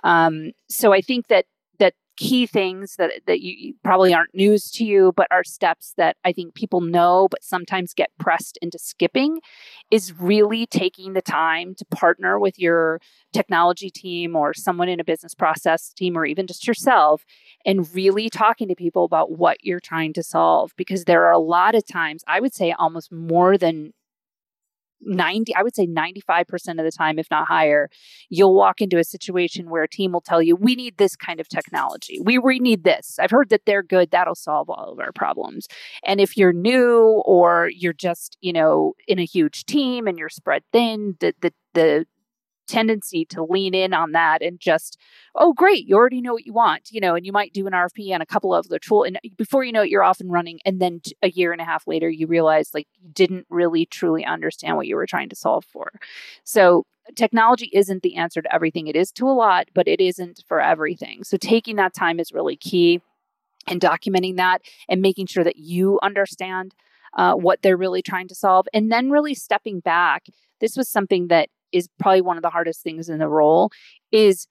Um, 0.05 0.53
so 0.69 0.93
I 0.93 1.01
think 1.01 1.29
that 1.29 1.47
key 2.21 2.47
things 2.47 2.97
that 2.97 3.13
that 3.27 3.41
you, 3.41 3.75
probably 3.83 4.13
aren't 4.13 4.35
news 4.35 4.71
to 4.71 4.85
you, 4.85 5.13
but 5.17 5.27
are 5.31 5.43
steps 5.43 5.95
that 5.97 6.17
I 6.23 6.33
think 6.33 6.55
people 6.55 6.83
know, 6.83 7.29
but 7.31 7.43
sometimes 7.43 7.95
get 7.95 8.11
pressed 8.19 8.59
into 8.61 8.79
skipping, 8.79 9.41
is 9.91 10.13
really 10.21 10.67
taking 10.67 11.15
the 11.15 11.23
time 11.23 11.75
to 11.77 11.85
partner 11.87 12.39
with 12.39 12.59
your 12.59 13.01
technology 13.33 13.89
team 13.89 14.37
or 14.37 14.53
someone 14.53 14.89
in 14.89 15.01
a 15.01 15.05
business 15.05 15.35
process 15.35 15.95
team 15.95 16.17
or 16.17 16.27
even 16.27 16.47
just 16.47 16.67
yourself 16.67 17.25
and 17.65 17.89
really 17.95 18.29
talking 18.29 18.69
to 18.69 18.75
people 18.75 19.05
about 19.05 19.39
what 19.39 19.57
you're 19.63 19.81
trying 19.81 20.13
to 20.13 20.23
solve 20.23 20.73
because 20.77 21.05
there 21.05 21.25
are 21.25 21.33
a 21.33 21.39
lot 21.39 21.75
of 21.75 21.87
times 21.87 22.25
i 22.27 22.41
would 22.41 22.53
say 22.53 22.73
almost 22.73 23.13
more 23.13 23.57
than 23.57 23.93
90 25.03 25.55
i 25.55 25.63
would 25.63 25.75
say 25.75 25.87
95% 25.87 26.79
of 26.79 26.85
the 26.85 26.93
time 26.93 27.19
if 27.19 27.27
not 27.31 27.47
higher 27.47 27.89
you'll 28.29 28.55
walk 28.55 28.81
into 28.81 28.99
a 28.99 29.05
situation 29.05 29.71
where 29.71 29.83
a 29.83 29.89
team 29.89 30.13
will 30.13 30.21
tell 30.21 30.43
you 30.43 30.57
we 30.57 30.75
need 30.75 30.99
this 30.99 31.17
kind 31.17 31.41
of 31.41 31.49
technology. 31.49 32.21
We, 32.23 32.39
we 32.39 32.59
need 32.59 32.85
this. 32.85 33.19
I've 33.19 33.31
heard 33.31 33.51
that 33.51 33.63
they're 33.67 33.83
good. 33.83 34.11
That'll 34.11 34.35
solve 34.35 34.71
all 34.71 34.93
of 34.93 35.01
our 35.01 35.13
problems. 35.13 35.67
And 36.05 36.21
if 36.21 36.37
you're 36.37 36.53
new 36.53 37.23
or 37.25 37.71
you're 37.75 37.93
just 37.93 38.37
you 38.41 38.53
know 38.53 38.95
in 39.07 39.19
a 39.19 39.25
huge 39.25 39.65
team 39.65 40.07
and 40.07 40.19
you're 40.19 40.29
spread 40.29 40.63
thin 40.73 41.17
the 41.21 41.35
the, 41.41 41.53
the 41.75 42.07
tendency 42.71 43.25
to 43.25 43.43
lean 43.43 43.75
in 43.75 43.93
on 43.93 44.13
that 44.13 44.43
and 44.43 44.61
just 44.61 44.97
oh 45.35 45.53
great 45.53 45.87
you 45.87 45.97
already 45.97 46.21
know 46.21 46.33
what 46.33 46.47
you 46.47 46.53
want 46.53 46.89
you 46.93 47.01
know 47.01 47.17
and 47.17 47.27
you 47.27 47.33
might 47.33 47.53
do 47.53 47.67
an 47.67 47.73
rfp 47.73 48.13
and 48.13 48.23
a 48.23 48.27
couple 48.27 48.55
of 48.55 48.69
the 48.69 48.79
tool 48.79 49.03
and 49.03 49.19
before 49.37 49.65
you 49.65 49.73
know 49.73 49.83
it 49.83 49.91
you're 49.91 50.05
off 50.05 50.21
and 50.21 50.31
running 50.31 50.61
and 50.65 50.81
then 50.81 51.01
a 51.23 51.31
year 51.31 51.51
and 51.53 51.61
a 51.61 51.65
half 51.65 51.87
later 51.89 52.09
you 52.09 52.27
realize 52.29 52.71
like 52.73 52.87
you 52.95 53.09
didn't 53.13 53.45
really 53.51 53.85
truly 53.87 54.25
understand 54.25 54.77
what 54.77 54.87
you 54.87 54.95
were 54.95 55.07
trying 55.07 55.29
to 55.29 55.37
solve 55.37 55.65
for. 55.65 55.91
So 56.45 56.85
technology 57.17 57.71
isn't 57.73 58.03
the 58.03 58.17
answer 58.17 58.41
to 58.41 58.55
everything. 58.55 58.87
It 58.87 58.97
is 58.97 59.11
to 59.13 59.29
a 59.29 59.33
lot 59.33 59.69
but 59.75 59.89
it 59.89 60.01
isn't 60.01 60.45
for 60.47 60.61
everything. 60.61 61.25
So 61.25 61.37
taking 61.37 61.77
that 61.77 61.93
time 61.93 62.21
is 62.21 62.33
really 62.33 62.57
key 62.57 63.01
and 63.67 63.81
documenting 63.81 64.37
that 64.37 64.63
and 64.89 65.03
making 65.03 65.27
sure 65.27 65.45
that 65.45 65.57
you 65.57 65.99
understand 66.03 66.75
uh, 67.17 67.35
what 67.35 67.63
they're 67.63 67.77
really 67.77 68.03
trying 68.03 68.29
to 68.29 68.35
solve 68.35 68.67
and 68.73 68.91
then 68.93 69.11
really 69.11 69.35
stepping 69.35 69.81
back. 69.81 70.27
This 70.61 70.77
was 70.77 70.89
something 70.89 71.29
that 71.29 71.49
is 71.73 71.89
probably 71.99 72.21
one 72.21 72.37
of 72.37 72.43
the 72.43 72.51
hardest 72.51 72.83
things 72.83 73.09
in 73.09 73.19
the 73.19 73.29
role 73.29 73.71
is 74.13 74.47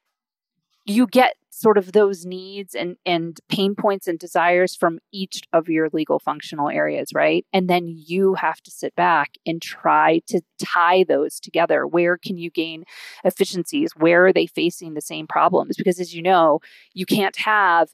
you 0.86 1.08
get 1.08 1.36
sort 1.52 1.78
of 1.78 1.92
those 1.92 2.26
needs 2.26 2.74
and 2.74 2.96
and 3.06 3.40
pain 3.50 3.76
points 3.76 4.08
and 4.08 4.18
desires 4.18 4.76
from 4.76 5.00
each 5.12 5.42
of 5.52 5.68
your 5.68 5.90
legal 5.92 6.20
functional 6.20 6.70
areas 6.70 7.10
right? 7.14 7.46
And 7.52 7.70
then 7.70 7.88
you 7.88 8.36
have 8.36 8.62
to 8.62 8.72
sit 8.72 8.96
back 8.96 9.32
and 9.46 9.62
try 9.62 10.22
to 10.28 10.42
tie 10.58 11.04
those 11.04 11.40
together. 11.40 11.86
Where 11.86 12.18
can 12.18 12.38
you 12.38 12.50
gain 12.50 12.86
efficiencies? 13.24 13.92
Where 13.96 14.28
are 14.28 14.34
they 14.34 14.48
facing 14.48 14.94
the 14.94 15.02
same 15.02 15.28
problems? 15.28 15.76
Because 15.78 16.00
as 16.00 16.14
you 16.16 16.22
know 16.22 16.60
you 16.94 17.06
can't 17.06 17.38
have 17.38 17.90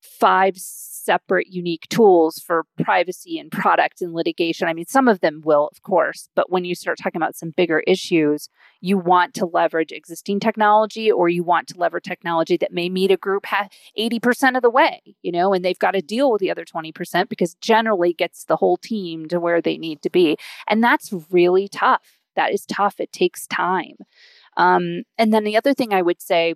five 0.00 0.56
separate 0.56 1.48
unique 1.48 1.86
tools 1.88 2.38
for 2.38 2.64
privacy 2.82 3.38
and 3.38 3.50
product 3.50 4.02
and 4.02 4.12
litigation. 4.12 4.68
I 4.68 4.74
mean, 4.74 4.86
some 4.86 5.08
of 5.08 5.20
them 5.20 5.40
will, 5.44 5.68
of 5.72 5.82
course, 5.82 6.28
but 6.34 6.50
when 6.50 6.64
you 6.64 6.74
start 6.74 6.98
talking 6.98 7.20
about 7.20 7.36
some 7.36 7.50
bigger 7.56 7.80
issues, 7.80 8.48
you 8.80 8.98
want 8.98 9.34
to 9.34 9.46
leverage 9.46 9.92
existing 9.92 10.40
technology 10.40 11.10
or 11.10 11.28
you 11.28 11.42
want 11.42 11.68
to 11.68 11.78
leverage 11.78 12.04
technology 12.04 12.56
that 12.58 12.72
may 12.72 12.88
meet 12.88 13.10
a 13.10 13.16
group 13.16 13.44
80% 13.98 14.56
of 14.56 14.62
the 14.62 14.70
way, 14.70 15.00
you 15.22 15.32
know, 15.32 15.52
and 15.52 15.64
they've 15.64 15.78
got 15.78 15.92
to 15.92 16.02
deal 16.02 16.30
with 16.30 16.40
the 16.40 16.50
other 16.50 16.64
20% 16.64 17.28
because 17.28 17.54
generally 17.60 18.12
gets 18.12 18.44
the 18.44 18.56
whole 18.56 18.76
team 18.76 19.26
to 19.28 19.40
where 19.40 19.60
they 19.60 19.78
need 19.78 20.02
to 20.02 20.10
be. 20.10 20.36
And 20.68 20.82
that's 20.84 21.12
really 21.30 21.68
tough. 21.68 22.18
That 22.36 22.52
is 22.52 22.64
tough. 22.66 23.00
It 23.00 23.12
takes 23.12 23.46
time. 23.46 23.96
Um, 24.56 25.02
and 25.18 25.32
then 25.32 25.44
the 25.44 25.56
other 25.56 25.74
thing 25.74 25.92
I 25.92 26.02
would 26.02 26.20
say 26.20 26.54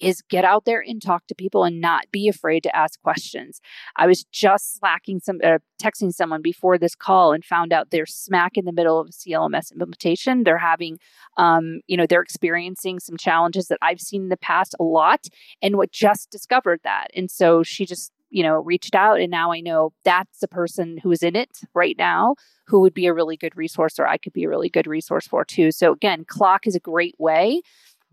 is 0.00 0.22
get 0.22 0.44
out 0.44 0.64
there 0.64 0.82
and 0.86 1.00
talk 1.02 1.26
to 1.26 1.34
people 1.34 1.64
and 1.64 1.80
not 1.80 2.04
be 2.12 2.28
afraid 2.28 2.62
to 2.62 2.76
ask 2.76 3.00
questions. 3.02 3.60
I 3.96 4.06
was 4.06 4.24
just 4.24 4.78
slacking 4.78 5.20
some 5.20 5.38
uh, 5.42 5.58
texting 5.82 6.12
someone 6.12 6.42
before 6.42 6.78
this 6.78 6.94
call 6.94 7.32
and 7.32 7.44
found 7.44 7.72
out 7.72 7.90
they're 7.90 8.06
smack 8.06 8.56
in 8.56 8.64
the 8.64 8.72
middle 8.72 9.00
of 9.00 9.08
a 9.08 9.12
CLMS 9.12 9.72
implementation. 9.72 10.44
They're 10.44 10.58
having 10.58 10.98
um, 11.36 11.80
you 11.86 11.96
know, 11.96 12.06
they're 12.06 12.22
experiencing 12.22 12.98
some 13.00 13.16
challenges 13.16 13.68
that 13.68 13.78
I've 13.82 14.00
seen 14.00 14.22
in 14.22 14.28
the 14.28 14.36
past 14.36 14.74
a 14.80 14.84
lot 14.84 15.26
and 15.62 15.76
what 15.76 15.92
just 15.92 16.30
discovered 16.30 16.80
that. 16.84 17.08
And 17.14 17.30
so 17.30 17.62
she 17.62 17.86
just 17.86 18.12
you 18.30 18.42
know 18.42 18.56
reached 18.56 18.94
out 18.94 19.20
and 19.20 19.30
now 19.30 19.52
I 19.52 19.60
know 19.60 19.92
that's 20.04 20.40
the 20.40 20.48
person 20.48 20.98
who 21.02 21.12
is 21.12 21.22
in 21.22 21.36
it 21.36 21.60
right 21.74 21.94
now 21.96 22.34
who 22.66 22.80
would 22.80 22.92
be 22.92 23.06
a 23.06 23.14
really 23.14 23.36
good 23.36 23.56
resource 23.56 23.98
or 23.98 24.06
I 24.08 24.18
could 24.18 24.32
be 24.32 24.44
a 24.44 24.48
really 24.48 24.68
good 24.68 24.88
resource 24.88 25.26
for 25.26 25.44
too. 25.44 25.70
So 25.70 25.92
again, 25.92 26.24
CLOC 26.24 26.66
is 26.66 26.74
a 26.74 26.80
great 26.80 27.14
way 27.18 27.62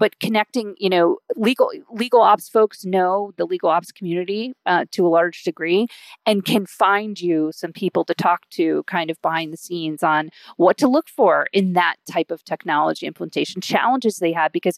but 0.03 0.19
connecting 0.19 0.75
you 0.77 0.89
know 0.89 1.17
legal 1.37 1.71
legal 1.89 2.19
ops 2.19 2.49
folks 2.49 2.83
know 2.83 3.31
the 3.37 3.45
legal 3.45 3.69
ops 3.69 3.89
community 3.89 4.51
uh, 4.65 4.83
to 4.91 5.07
a 5.07 5.07
large 5.07 5.43
degree 5.43 5.87
and 6.25 6.43
can 6.43 6.65
find 6.65 7.21
you 7.21 7.51
some 7.53 7.71
people 7.71 8.03
to 8.03 8.13
talk 8.13 8.41
to 8.49 8.83
kind 8.83 9.09
of 9.09 9.21
behind 9.21 9.53
the 9.53 9.57
scenes 9.57 10.03
on 10.03 10.29
what 10.57 10.77
to 10.77 10.89
look 10.89 11.07
for 11.07 11.47
in 11.53 11.71
that 11.71 11.95
type 12.05 12.31
of 12.31 12.43
technology 12.43 13.05
implementation 13.05 13.61
challenges 13.61 14.17
they 14.17 14.33
have 14.33 14.51
because 14.51 14.77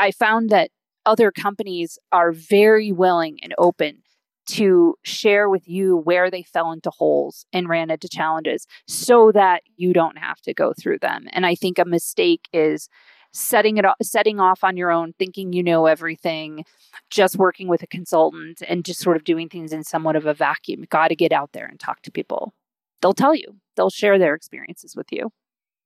i 0.00 0.10
found 0.10 0.48
that 0.48 0.70
other 1.04 1.30
companies 1.30 1.98
are 2.10 2.32
very 2.32 2.92
willing 2.92 3.38
and 3.42 3.54
open 3.58 3.98
to 4.46 4.94
share 5.02 5.50
with 5.50 5.68
you 5.68 5.98
where 5.98 6.30
they 6.30 6.42
fell 6.42 6.72
into 6.72 6.88
holes 6.88 7.44
and 7.52 7.68
ran 7.68 7.90
into 7.90 8.08
challenges 8.08 8.66
so 8.88 9.32
that 9.32 9.62
you 9.76 9.92
don't 9.92 10.16
have 10.16 10.40
to 10.40 10.52
go 10.52 10.72
through 10.72 10.98
them. 10.98 11.26
And 11.30 11.46
I 11.46 11.54
think 11.54 11.78
a 11.78 11.84
mistake 11.84 12.48
is 12.52 12.88
setting 13.32 13.78
it 13.78 13.84
setting 14.02 14.40
off 14.40 14.62
on 14.62 14.76
your 14.76 14.90
own 14.90 15.14
thinking 15.18 15.52
you 15.52 15.62
know 15.62 15.86
everything 15.86 16.64
just 17.10 17.36
working 17.36 17.68
with 17.68 17.82
a 17.82 17.86
consultant 17.86 18.62
and 18.68 18.84
just 18.84 19.00
sort 19.00 19.16
of 19.16 19.24
doing 19.24 19.48
things 19.48 19.72
in 19.72 19.82
somewhat 19.82 20.16
of 20.16 20.26
a 20.26 20.34
vacuum 20.34 20.80
you 20.80 20.86
got 20.86 21.08
to 21.08 21.16
get 21.16 21.32
out 21.32 21.52
there 21.52 21.66
and 21.66 21.80
talk 21.80 22.02
to 22.02 22.10
people 22.10 22.52
they'll 23.00 23.14
tell 23.14 23.34
you 23.34 23.56
they'll 23.76 23.90
share 23.90 24.18
their 24.18 24.34
experiences 24.34 24.94
with 24.94 25.06
you 25.10 25.30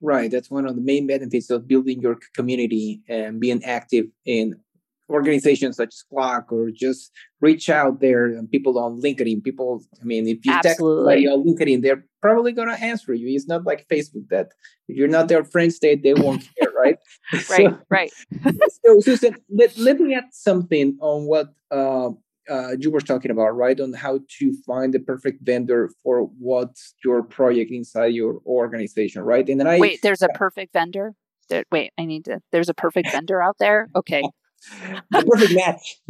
right 0.00 0.30
that's 0.30 0.50
one 0.50 0.66
of 0.66 0.74
the 0.74 0.82
main 0.82 1.06
benefits 1.06 1.50
of 1.50 1.68
building 1.68 2.00
your 2.00 2.18
community 2.34 3.00
and 3.08 3.40
being 3.40 3.62
active 3.64 4.06
in 4.24 4.56
organizations 5.08 5.76
such 5.76 5.88
as 5.88 5.98
Squawk 5.98 6.52
or 6.52 6.70
just 6.70 7.12
reach 7.40 7.68
out 7.70 8.00
there 8.00 8.26
and 8.26 8.50
people 8.50 8.78
on 8.78 9.00
LinkedIn. 9.00 9.42
People, 9.42 9.82
I 10.00 10.04
mean, 10.04 10.26
if 10.26 10.44
you 10.44 10.52
Absolutely. 10.52 11.24
text 11.24 11.32
on 11.32 11.44
LinkedIn, 11.44 11.82
they're 11.82 12.04
probably 12.20 12.52
going 12.52 12.68
to 12.68 12.82
answer 12.82 13.14
you. 13.14 13.34
It's 13.34 13.46
not 13.46 13.64
like 13.64 13.86
Facebook 13.88 14.28
that 14.30 14.48
if 14.88 14.96
you're 14.96 15.08
not 15.08 15.28
their 15.28 15.44
friend 15.44 15.72
state, 15.72 16.02
they 16.02 16.14
won't 16.14 16.42
care, 16.58 16.65
right? 16.76 16.98
right, 17.32 17.42
so, 17.42 17.78
right. 17.90 18.12
so, 18.84 19.00
Susan, 19.00 19.36
let, 19.50 19.76
let 19.76 20.00
me 20.00 20.14
add 20.14 20.24
something 20.32 20.96
on 21.00 21.24
what 21.24 21.54
uh, 21.70 22.10
uh, 22.48 22.76
you 22.78 22.90
were 22.90 23.00
talking 23.00 23.30
about, 23.30 23.56
right? 23.56 23.78
On 23.80 23.92
how 23.92 24.20
to 24.38 24.54
find 24.66 24.94
the 24.94 25.00
perfect 25.00 25.42
vendor 25.42 25.90
for 26.02 26.22
what's 26.38 26.94
your 27.04 27.22
project 27.22 27.70
inside 27.70 28.14
your 28.14 28.40
organization, 28.46 29.22
right? 29.22 29.48
And 29.48 29.58
then 29.60 29.66
I 29.66 29.78
wait. 29.78 30.00
There's 30.02 30.22
a 30.22 30.28
perfect 30.28 30.72
vendor. 30.72 31.14
There, 31.48 31.64
wait, 31.70 31.92
I 31.98 32.04
need 32.04 32.24
to. 32.26 32.40
There's 32.52 32.68
a 32.68 32.74
perfect 32.74 33.10
vendor 33.10 33.42
out 33.42 33.56
there. 33.58 33.88
Okay, 33.94 34.22
the 35.10 35.24
perfect 35.24 35.54
match. 35.54 36.00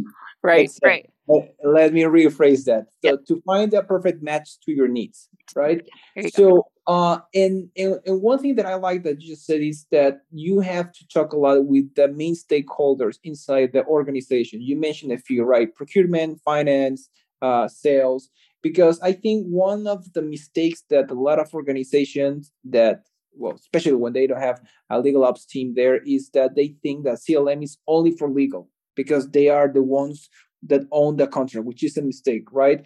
Right, 0.43 0.69
right. 0.83 1.09
Let, 1.27 1.93
me 1.93 2.03
rephrase 2.03 2.65
that. 2.65 2.87
So 3.03 3.11
yep. 3.11 3.25
to 3.27 3.41
find 3.45 3.73
a 3.73 3.83
perfect 3.83 4.23
match 4.23 4.59
to 4.65 4.71
your 4.71 4.87
needs, 4.87 5.29
right? 5.55 5.81
You 6.15 6.29
so 6.29 6.67
uh 6.87 7.19
and, 7.35 7.69
and 7.75 7.99
and 8.05 8.21
one 8.21 8.39
thing 8.39 8.55
that 8.55 8.65
I 8.65 8.75
like 8.75 9.03
that 9.03 9.21
you 9.21 9.27
just 9.27 9.45
said 9.45 9.61
is 9.61 9.85
that 9.91 10.21
you 10.31 10.61
have 10.61 10.91
to 10.93 11.07
talk 11.07 11.33
a 11.33 11.37
lot 11.37 11.65
with 11.65 11.93
the 11.95 12.07
main 12.07 12.35
stakeholders 12.35 13.17
inside 13.23 13.73
the 13.73 13.83
organization. 13.85 14.61
You 14.61 14.79
mentioned 14.79 15.11
a 15.11 15.17
few, 15.17 15.43
right? 15.43 15.73
Procurement, 15.75 16.39
finance, 16.45 17.09
uh, 17.41 17.67
sales. 17.67 18.29
Because 18.63 18.99
I 19.01 19.13
think 19.13 19.45
one 19.47 19.85
of 19.87 20.11
the 20.13 20.21
mistakes 20.21 20.83
that 20.89 21.11
a 21.11 21.13
lot 21.13 21.39
of 21.39 21.53
organizations 21.53 22.51
that 22.65 23.03
well, 23.37 23.53
especially 23.53 23.93
when 23.93 24.13
they 24.13 24.27
don't 24.27 24.41
have 24.41 24.61
a 24.89 24.99
legal 24.99 25.23
ops 25.23 25.45
team 25.45 25.73
there, 25.75 25.97
is 25.97 26.29
that 26.31 26.55
they 26.55 26.75
think 26.81 27.03
that 27.03 27.19
CLM 27.19 27.63
is 27.63 27.77
only 27.87 28.11
for 28.11 28.29
legal 28.29 28.69
because 28.95 29.29
they 29.29 29.47
are 29.47 29.71
the 29.71 29.83
ones 29.83 30.27
that 30.63 30.81
own 30.91 31.17
the 31.17 31.27
contract, 31.27 31.65
which 31.65 31.83
is 31.83 31.97
a 31.97 32.01
mistake, 32.01 32.51
right? 32.51 32.83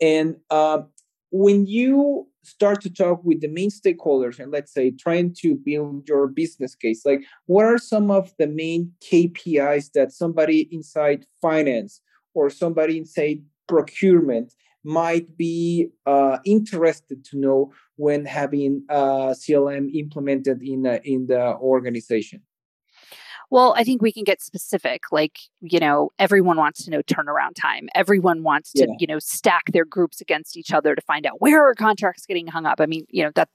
And 0.00 0.36
uh, 0.50 0.82
when 1.30 1.66
you 1.66 2.28
start 2.44 2.80
to 2.82 2.90
talk 2.90 3.22
with 3.24 3.40
the 3.40 3.48
main 3.48 3.70
stakeholders 3.70 4.38
and 4.38 4.50
let's 4.50 4.72
say 4.72 4.90
trying 4.90 5.34
to 5.40 5.54
build 5.54 6.08
your 6.08 6.26
business 6.26 6.74
case, 6.74 7.04
like 7.04 7.22
what 7.46 7.64
are 7.64 7.78
some 7.78 8.10
of 8.10 8.32
the 8.38 8.46
main 8.46 8.92
KPIs 9.00 9.92
that 9.92 10.12
somebody 10.12 10.68
inside 10.70 11.24
finance 11.40 12.00
or 12.34 12.50
somebody 12.50 12.98
inside 12.98 13.42
procurement 13.68 14.52
might 14.84 15.36
be 15.36 15.88
uh, 16.06 16.38
interested 16.44 17.24
to 17.24 17.38
know 17.38 17.72
when 17.96 18.24
having 18.24 18.84
uh, 18.88 19.30
CLM 19.30 19.94
implemented 19.94 20.60
in 20.62 20.86
uh, 20.86 20.98
in 21.04 21.26
the 21.28 21.54
organization? 21.56 22.42
Well, 23.52 23.74
I 23.76 23.84
think 23.84 24.00
we 24.00 24.12
can 24.12 24.24
get 24.24 24.40
specific. 24.40 25.02
Like, 25.12 25.38
you 25.60 25.78
know, 25.78 26.10
everyone 26.18 26.56
wants 26.56 26.86
to 26.86 26.90
know 26.90 27.02
turnaround 27.02 27.54
time. 27.54 27.90
Everyone 27.94 28.42
wants 28.42 28.72
to, 28.72 28.86
yeah. 28.88 28.94
you 28.98 29.06
know, 29.06 29.18
stack 29.18 29.64
their 29.72 29.84
groups 29.84 30.22
against 30.22 30.56
each 30.56 30.72
other 30.72 30.94
to 30.94 31.02
find 31.02 31.26
out 31.26 31.42
where 31.42 31.62
are 31.68 31.74
contracts 31.74 32.24
getting 32.24 32.46
hung 32.46 32.64
up. 32.64 32.80
I 32.80 32.86
mean, 32.86 33.04
you 33.10 33.22
know, 33.22 33.30
that 33.34 33.50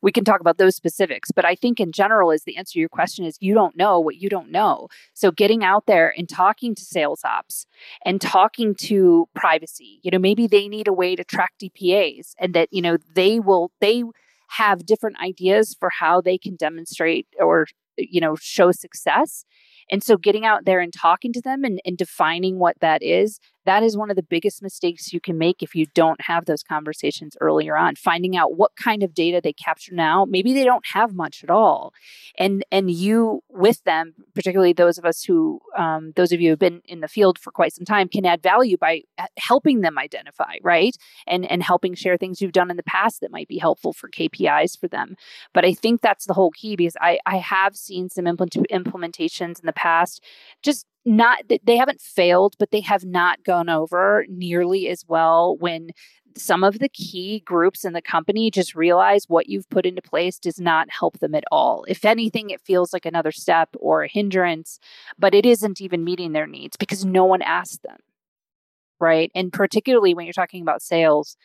we 0.00 0.10
can 0.10 0.24
talk 0.24 0.40
about 0.40 0.56
those 0.56 0.74
specifics. 0.74 1.30
But 1.30 1.44
I 1.44 1.54
think 1.54 1.80
in 1.80 1.92
general, 1.92 2.30
is 2.30 2.44
the 2.44 2.56
answer 2.56 2.72
to 2.72 2.78
your 2.78 2.88
question 2.88 3.26
is 3.26 3.36
you 3.40 3.52
don't 3.52 3.76
know 3.76 4.00
what 4.00 4.16
you 4.16 4.30
don't 4.30 4.50
know. 4.50 4.88
So 5.12 5.30
getting 5.30 5.62
out 5.62 5.84
there 5.84 6.14
and 6.16 6.26
talking 6.26 6.74
to 6.74 6.82
sales 6.82 7.20
ops 7.22 7.66
and 8.06 8.22
talking 8.22 8.74
to 8.76 9.28
privacy, 9.34 10.00
you 10.02 10.10
know, 10.10 10.18
maybe 10.18 10.46
they 10.46 10.66
need 10.66 10.88
a 10.88 10.94
way 10.94 11.14
to 11.14 11.24
track 11.24 11.52
DPAs 11.62 12.32
and 12.38 12.54
that, 12.54 12.70
you 12.72 12.80
know, 12.80 12.96
they 13.14 13.38
will, 13.38 13.70
they, 13.82 14.02
have 14.58 14.84
different 14.84 15.18
ideas 15.18 15.74
for 15.78 15.88
how 15.88 16.20
they 16.20 16.36
can 16.36 16.56
demonstrate 16.56 17.26
or 17.40 17.66
you 17.96 18.20
know 18.20 18.36
show 18.36 18.72
success. 18.72 19.44
And 19.90 20.02
so 20.02 20.16
getting 20.16 20.46
out 20.46 20.64
there 20.64 20.80
and 20.80 20.92
talking 20.92 21.32
to 21.32 21.40
them 21.40 21.64
and, 21.64 21.80
and 21.84 21.96
defining 21.96 22.58
what 22.58 22.76
that 22.80 23.02
is 23.02 23.40
that 23.64 23.82
is 23.82 23.96
one 23.96 24.10
of 24.10 24.16
the 24.16 24.22
biggest 24.22 24.62
mistakes 24.62 25.12
you 25.12 25.20
can 25.20 25.38
make 25.38 25.62
if 25.62 25.74
you 25.74 25.86
don't 25.94 26.20
have 26.22 26.46
those 26.46 26.62
conversations 26.62 27.36
earlier 27.40 27.76
on 27.76 27.94
finding 27.94 28.36
out 28.36 28.56
what 28.56 28.72
kind 28.76 29.02
of 29.02 29.14
data 29.14 29.40
they 29.42 29.52
capture 29.52 29.94
now 29.94 30.24
maybe 30.24 30.52
they 30.52 30.64
don't 30.64 30.86
have 30.92 31.14
much 31.14 31.42
at 31.42 31.50
all. 31.50 31.92
And 32.38 32.64
and 32.70 32.90
you 32.90 33.42
with 33.48 33.82
them 33.84 34.14
particularly 34.34 34.72
those 34.72 34.98
of 34.98 35.04
us 35.04 35.22
who 35.22 35.60
um, 35.76 36.12
those 36.16 36.32
of 36.32 36.40
you 36.40 36.48
who 36.48 36.52
have 36.52 36.58
been 36.58 36.82
in 36.84 37.00
the 37.00 37.08
field 37.08 37.38
for 37.38 37.50
quite 37.50 37.74
some 37.74 37.84
time 37.84 38.08
can 38.08 38.26
add 38.26 38.42
value 38.42 38.76
by 38.76 39.02
uh, 39.18 39.26
helping 39.38 39.80
them 39.80 39.98
identify 39.98 40.54
right? 40.62 40.96
And 41.26 41.50
and 41.50 41.62
helping 41.62 41.94
share 41.94 42.16
things 42.16 42.40
you've 42.40 42.52
done 42.52 42.70
in 42.70 42.76
the 42.76 42.82
past 42.82 43.20
that 43.20 43.30
might 43.30 43.48
be 43.48 43.58
helpful 43.58 43.92
for 43.92 44.08
kpis 44.08 44.78
for 44.78 44.88
them. 44.88 45.16
But 45.54 45.64
i 45.64 45.72
think 45.72 46.00
that's 46.00 46.26
the 46.26 46.34
whole 46.34 46.50
key 46.50 46.76
because 46.76 46.96
i 47.00 47.18
i 47.26 47.36
have 47.36 47.76
seen 47.76 48.08
some 48.08 48.26
implement- 48.26 48.70
implementations 48.70 49.60
in 49.60 49.66
the 49.66 49.72
past 49.72 50.22
just 50.62 50.86
not 51.04 51.48
that 51.48 51.60
they 51.64 51.76
haven't 51.76 52.00
failed 52.00 52.54
but 52.58 52.70
they 52.70 52.80
have 52.80 53.04
not 53.04 53.42
gone 53.44 53.68
over 53.68 54.24
nearly 54.28 54.88
as 54.88 55.04
well 55.08 55.56
when 55.58 55.90
some 56.36 56.64
of 56.64 56.78
the 56.78 56.88
key 56.88 57.40
groups 57.40 57.84
in 57.84 57.92
the 57.92 58.02
company 58.02 58.50
just 58.50 58.74
realize 58.74 59.28
what 59.28 59.48
you've 59.48 59.68
put 59.68 59.86
into 59.86 60.02
place 60.02 60.38
does 60.38 60.58
not 60.58 60.88
help 60.90 61.18
them 61.18 61.34
at 61.34 61.44
all. 61.50 61.84
If 61.88 62.04
anything, 62.04 62.50
it 62.50 62.60
feels 62.60 62.92
like 62.92 63.06
another 63.06 63.32
step 63.32 63.70
or 63.78 64.02
a 64.02 64.08
hindrance, 64.08 64.78
but 65.18 65.34
it 65.34 65.46
isn't 65.46 65.80
even 65.80 66.04
meeting 66.04 66.32
their 66.32 66.46
needs 66.46 66.76
because 66.76 67.04
no 67.04 67.24
one 67.24 67.42
asked 67.42 67.82
them. 67.82 67.98
Right. 69.00 69.32
And 69.34 69.52
particularly 69.52 70.14
when 70.14 70.26
you're 70.26 70.32
talking 70.32 70.62
about 70.62 70.82
sales, 70.82 71.36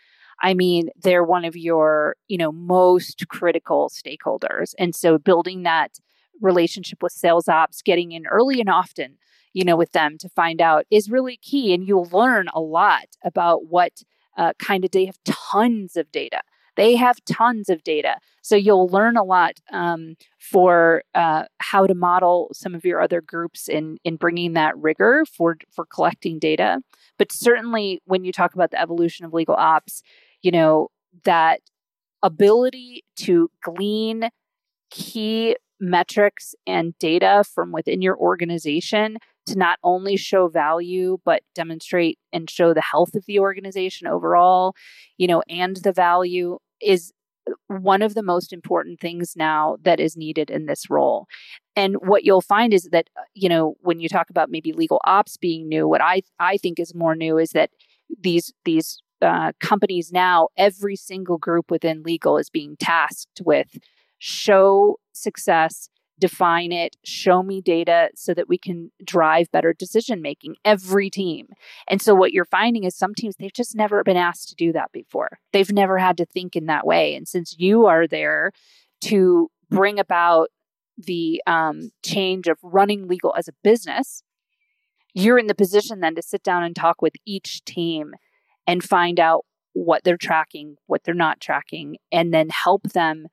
I 0.42 0.54
mean, 0.54 0.90
they're 1.02 1.24
one 1.24 1.46
of 1.46 1.56
your, 1.56 2.16
you 2.28 2.38
know, 2.38 2.52
most 2.52 3.28
critical 3.30 3.90
stakeholders. 3.90 4.74
And 4.78 4.96
so 4.96 5.18
building 5.18 5.64
that 5.64 5.98
relationship 6.40 7.02
with 7.02 7.14
sales 7.14 7.48
ops, 7.48 7.82
getting 7.82 8.12
in 8.12 8.28
early 8.28 8.60
and 8.60 8.70
often 8.70 9.18
you 9.58 9.64
know, 9.64 9.76
with 9.76 9.92
them 9.92 10.20
to 10.20 10.30
find 10.30 10.62
out 10.62 10.86
is 10.92 11.10
really 11.10 11.36
key. 11.36 11.74
And 11.74 11.88
you'll 11.88 12.10
learn 12.12 12.48
a 12.54 12.62
lot 12.62 13.08
about 13.24 13.66
what 13.66 14.04
uh, 14.38 14.54
kind 14.60 14.86
of 14.86 14.92
they 14.92 15.06
have 15.06 15.18
tons 15.26 15.98
of 15.98 16.12
data. 16.12 16.42
They 16.76 16.96
have 16.96 17.18
tons 17.26 17.68
of 17.68 17.84
data. 17.84 18.18
So 18.44 18.56
you'll 18.56 18.88
learn 18.88 19.18
a 19.18 19.24
lot 19.24 19.54
um, 19.72 20.14
for 20.38 21.02
uh, 21.16 21.46
how 21.58 21.88
to 21.88 21.96
model 21.96 22.52
some 22.54 22.76
of 22.76 22.86
your 22.86 23.02
other 23.02 23.20
groups 23.20 23.68
in, 23.68 23.98
in 24.04 24.18
bringing 24.18 24.54
that 24.54 24.78
rigor 24.78 25.26
for, 25.26 25.58
for 25.72 25.88
collecting 25.88 26.38
data. 26.38 26.82
But 27.18 27.32
certainly 27.32 28.00
when 28.06 28.24
you 28.24 28.32
talk 28.32 28.54
about 28.54 28.70
the 28.70 28.80
evolution 28.80 29.26
of 29.26 29.34
legal 29.34 29.56
ops, 29.56 30.04
you 30.44 30.52
know, 30.52 30.90
that 31.24 31.62
ability 32.22 33.06
to 33.16 33.50
glean 33.64 34.30
key 34.92 35.56
metrics 35.80 36.54
and 36.68 36.96
data 37.00 37.44
from 37.44 37.72
within 37.72 38.04
your 38.04 38.18
organization 38.18 39.18
to 39.48 39.58
not 39.58 39.80
only 39.84 40.16
show 40.18 40.48
value 40.48 41.18
but 41.26 41.42
demonstrate 41.56 42.20
and 42.32 42.50
show 42.50 42.74
the 42.74 42.82
health 42.92 43.16
of 43.16 43.26
the 43.26 43.40
organization 43.40 44.08
overall 44.08 44.74
you 45.18 45.28
know 45.28 45.42
and 45.50 45.78
the 45.78 45.94
value 45.94 46.58
is 46.82 47.12
one 47.68 48.02
of 48.02 48.14
the 48.14 48.24
most 48.24 48.52
important 48.54 49.00
things 49.00 49.34
now 49.36 49.78
that 49.82 50.00
is 50.00 50.18
needed 50.18 50.50
in 50.50 50.66
this 50.66 50.90
role. 50.90 51.28
And 51.76 51.96
what 51.98 52.24
you'll 52.24 52.42
find 52.42 52.74
is 52.74 52.90
that 52.92 53.10
uh, 53.18 53.22
you 53.34 53.50
know 53.50 53.76
when 53.82 54.00
you 54.00 54.10
talk 54.10 54.30
about 54.30 54.50
maybe 54.50 54.74
legal 54.74 55.02
ops 55.06 55.38
being 55.38 55.68
new 55.68 55.88
what 55.88 56.02
i 56.02 56.22
i 56.40 56.58
think 56.58 56.80
is 56.80 56.96
more 56.96 57.16
new 57.16 57.38
is 57.38 57.52
that 57.52 57.70
these 58.22 58.54
these 58.66 59.02
uh, 59.22 59.52
companies 59.60 60.12
now 60.12 60.48
every 60.58 60.96
single 60.96 61.38
group 61.38 61.72
within 61.72 62.04
legal 62.04 62.38
is 62.38 62.50
being 62.50 62.76
tasked 62.80 63.42
with 63.44 63.78
show 64.20 64.98
success 65.14 65.90
define 66.20 66.72
it, 66.72 66.96
show 67.04 67.44
me 67.44 67.62
data 67.62 68.10
so 68.16 68.34
that 68.34 68.50
we 68.50 68.58
can 68.58 68.92
drive 69.04 69.52
better 69.52 69.74
decision 69.74 70.22
making, 70.22 70.56
every 70.66 71.10
team. 71.10 71.48
And 71.88 72.02
so, 72.02 72.16
what 72.16 72.34
you're 72.34 72.46
finding 72.46 72.84
is 72.84 72.96
some 72.96 73.14
teams, 73.14 73.36
they've 73.36 73.54
just 73.54 73.76
never 73.76 74.04
been 74.04 74.18
asked 74.18 74.50
to 74.50 74.56
do 74.56 74.72
that 74.74 74.92
before. 74.92 75.40
They've 75.54 75.72
never 75.72 75.98
had 75.98 76.18
to 76.18 76.26
think 76.26 76.56
in 76.56 76.66
that 76.68 76.86
way. 76.86 77.16
And 77.16 77.28
since 77.28 77.56
you 77.58 77.86
are 77.86 78.08
there 78.08 78.52
to 79.02 79.50
bring 79.70 80.00
about 80.00 80.50
the 80.98 81.42
um, 81.46 81.92
change 82.04 82.48
of 82.48 82.58
running 82.64 83.08
legal 83.08 83.34
as 83.38 83.48
a 83.48 83.54
business, 83.64 84.24
you're 85.14 85.40
in 85.40 85.48
the 85.48 85.56
position 85.56 86.00
then 86.00 86.16
to 86.16 86.22
sit 86.22 86.44
down 86.44 86.64
and 86.64 86.76
talk 86.76 87.02
with 87.02 87.14
each 87.26 87.64
team 87.66 88.14
and 88.66 88.84
find 88.84 89.20
out 89.20 89.46
what 89.74 90.04
they're 90.04 90.18
tracking, 90.18 90.76
what 90.88 91.04
they're 91.04 91.14
not 91.14 91.40
tracking, 91.40 91.98
and 92.12 92.34
then 92.34 92.50
help 92.50 92.84
them 92.94 93.28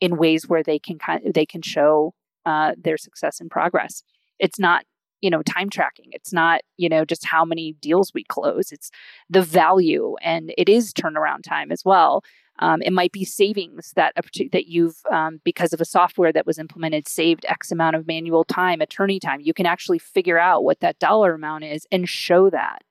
in 0.00 0.16
ways 0.16 0.48
where 0.48 0.62
they 0.62 0.78
can 0.78 0.98
kind 0.98 1.26
of, 1.26 1.32
they 1.32 1.46
can 1.46 1.62
show 1.62 2.14
uh, 2.48 2.72
their 2.82 2.96
success 2.96 3.40
and 3.40 3.50
progress. 3.50 4.02
It's 4.38 4.58
not 4.58 4.84
you 5.20 5.30
know 5.30 5.42
time 5.42 5.68
tracking 5.68 6.10
it's 6.12 6.32
not 6.32 6.60
you 6.76 6.88
know 6.88 7.04
just 7.04 7.24
how 7.24 7.44
many 7.44 7.72
deals 7.80 8.12
we 8.14 8.22
close 8.22 8.70
it's 8.70 8.88
the 9.28 9.42
value 9.42 10.14
and 10.22 10.54
it 10.56 10.68
is 10.68 10.92
turnaround 10.92 11.42
time 11.42 11.72
as 11.72 11.84
well 11.84 12.22
um, 12.60 12.82
it 12.82 12.92
might 12.92 13.12
be 13.12 13.24
savings 13.24 13.92
that 13.94 14.14
that 14.52 14.66
you've 14.66 15.00
um, 15.10 15.40
because 15.44 15.72
of 15.72 15.80
a 15.80 15.84
software 15.84 16.32
that 16.32 16.46
was 16.46 16.58
implemented 16.58 17.06
saved 17.06 17.46
X 17.48 17.70
amount 17.70 17.94
of 17.94 18.06
manual 18.06 18.44
time, 18.44 18.80
attorney 18.80 19.20
time. 19.20 19.40
You 19.40 19.54
can 19.54 19.66
actually 19.66 20.00
figure 20.00 20.38
out 20.38 20.64
what 20.64 20.80
that 20.80 20.98
dollar 20.98 21.34
amount 21.34 21.64
is 21.64 21.86
and 21.92 22.08
show 22.08 22.50
that. 22.50 22.82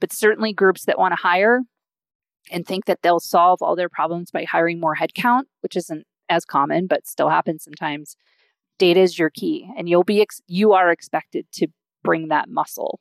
But 0.00 0.12
certainly, 0.12 0.52
groups 0.52 0.84
that 0.84 0.98
want 0.98 1.12
to 1.12 1.22
hire 1.22 1.62
and 2.50 2.66
think 2.66 2.84
that 2.84 3.02
they'll 3.02 3.20
solve 3.20 3.60
all 3.60 3.74
their 3.74 3.88
problems 3.88 4.30
by 4.30 4.44
hiring 4.44 4.78
more 4.78 4.96
headcount, 4.96 5.44
which 5.62 5.76
isn't 5.76 6.06
as 6.28 6.44
common 6.44 6.86
but 6.86 7.06
still 7.06 7.28
happens 7.28 7.64
sometimes. 7.64 8.16
Data 8.82 8.98
is 8.98 9.16
your 9.16 9.30
key, 9.30 9.70
and 9.76 9.88
you'll 9.88 10.02
be 10.02 10.20
ex- 10.20 10.42
you 10.48 10.72
are 10.72 10.90
expected 10.90 11.46
to 11.52 11.68
bring 12.02 12.26
that 12.28 12.48
muscle 12.48 12.98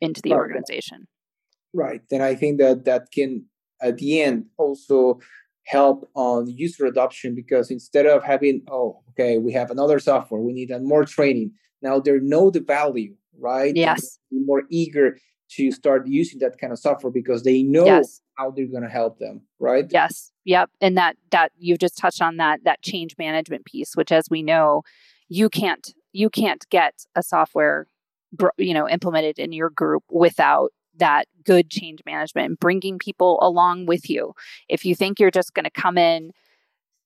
into 0.00 0.22
the 0.22 0.30
right. 0.30 0.36
organization. 0.36 1.08
Right, 1.74 2.02
and 2.12 2.22
I 2.22 2.36
think 2.36 2.60
that 2.60 2.84
that 2.84 3.10
can 3.12 3.46
at 3.82 3.98
the 3.98 4.22
end 4.22 4.44
also 4.58 5.18
help 5.66 6.08
on 6.14 6.46
user 6.46 6.86
adoption 6.86 7.34
because 7.34 7.68
instead 7.68 8.06
of 8.06 8.22
having 8.22 8.62
oh 8.70 9.02
okay 9.10 9.38
we 9.38 9.52
have 9.52 9.70
another 9.70 9.98
software 9.98 10.40
we 10.40 10.52
need 10.52 10.70
more 10.80 11.04
training 11.04 11.50
now 11.82 12.00
they 12.00 12.18
know 12.20 12.50
the 12.50 12.60
value 12.60 13.14
right 13.38 13.76
yes 13.76 14.18
more 14.30 14.62
eager 14.70 15.18
to 15.50 15.70
start 15.70 16.06
using 16.06 16.38
that 16.38 16.58
kind 16.58 16.72
of 16.72 16.78
software 16.78 17.12
because 17.12 17.42
they 17.42 17.62
know 17.62 17.84
yes. 17.84 18.22
how 18.38 18.50
they're 18.50 18.66
going 18.66 18.82
to 18.82 18.88
help 18.88 19.18
them 19.18 19.42
right 19.58 19.86
yes 19.90 20.32
yep 20.48 20.70
and 20.80 20.96
that 20.96 21.16
that 21.30 21.52
you've 21.58 21.78
just 21.78 21.96
touched 21.96 22.22
on 22.22 22.36
that 22.38 22.60
that 22.64 22.82
change 22.82 23.14
management 23.18 23.64
piece 23.64 23.94
which 23.94 24.10
as 24.10 24.28
we 24.30 24.42
know 24.42 24.82
you 25.28 25.48
can't 25.48 25.94
you 26.12 26.30
can't 26.30 26.68
get 26.70 27.04
a 27.14 27.22
software 27.22 27.86
you 28.56 28.74
know 28.74 28.88
implemented 28.88 29.38
in 29.38 29.52
your 29.52 29.70
group 29.70 30.02
without 30.10 30.72
that 30.98 31.26
good 31.44 31.70
change 31.70 32.00
management 32.04 32.48
and 32.48 32.58
bringing 32.58 32.98
people 32.98 33.38
along 33.40 33.86
with 33.86 34.10
you. 34.10 34.34
If 34.68 34.84
you 34.84 34.94
think 34.94 35.18
you're 35.18 35.30
just 35.30 35.54
going 35.54 35.64
to 35.64 35.70
come 35.70 35.96
in, 35.96 36.32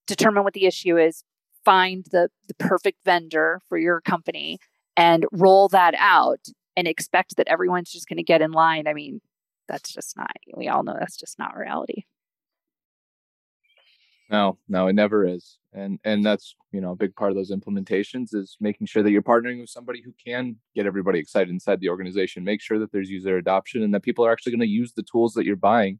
determine 0.06 0.44
what 0.44 0.54
the 0.54 0.66
issue 0.66 0.96
is, 0.96 1.24
find 1.64 2.06
the, 2.10 2.28
the 2.48 2.54
perfect 2.54 3.04
vendor 3.04 3.60
for 3.68 3.78
your 3.78 4.00
company 4.00 4.58
and 4.96 5.26
roll 5.30 5.68
that 5.68 5.94
out 5.98 6.40
and 6.76 6.88
expect 6.88 7.36
that 7.36 7.48
everyone's 7.48 7.92
just 7.92 8.08
going 8.08 8.16
to 8.16 8.22
get 8.22 8.42
in 8.42 8.52
line. 8.52 8.86
I 8.86 8.94
mean, 8.94 9.20
that's 9.68 9.92
just 9.92 10.16
not, 10.16 10.30
we 10.54 10.68
all 10.68 10.82
know 10.82 10.96
that's 10.98 11.16
just 11.16 11.38
not 11.38 11.56
reality. 11.56 12.04
No, 14.30 14.58
no, 14.68 14.86
it 14.86 14.94
never 14.94 15.26
is. 15.26 15.58
And 15.72 15.98
and 16.04 16.24
that's, 16.24 16.54
you 16.70 16.80
know, 16.80 16.92
a 16.92 16.96
big 16.96 17.14
part 17.16 17.30
of 17.30 17.36
those 17.36 17.50
implementations 17.50 18.34
is 18.34 18.56
making 18.60 18.86
sure 18.86 19.02
that 19.02 19.10
you're 19.10 19.22
partnering 19.22 19.60
with 19.60 19.70
somebody 19.70 20.02
who 20.02 20.12
can 20.24 20.56
get 20.74 20.86
everybody 20.86 21.18
excited 21.18 21.50
inside 21.50 21.80
the 21.80 21.88
organization. 21.88 22.44
Make 22.44 22.60
sure 22.60 22.78
that 22.78 22.92
there's 22.92 23.10
user 23.10 23.36
adoption 23.36 23.82
and 23.82 23.92
that 23.94 24.02
people 24.02 24.24
are 24.24 24.32
actually 24.32 24.52
going 24.52 24.60
to 24.60 24.66
use 24.66 24.92
the 24.92 25.02
tools 25.02 25.34
that 25.34 25.44
you're 25.44 25.56
buying 25.56 25.98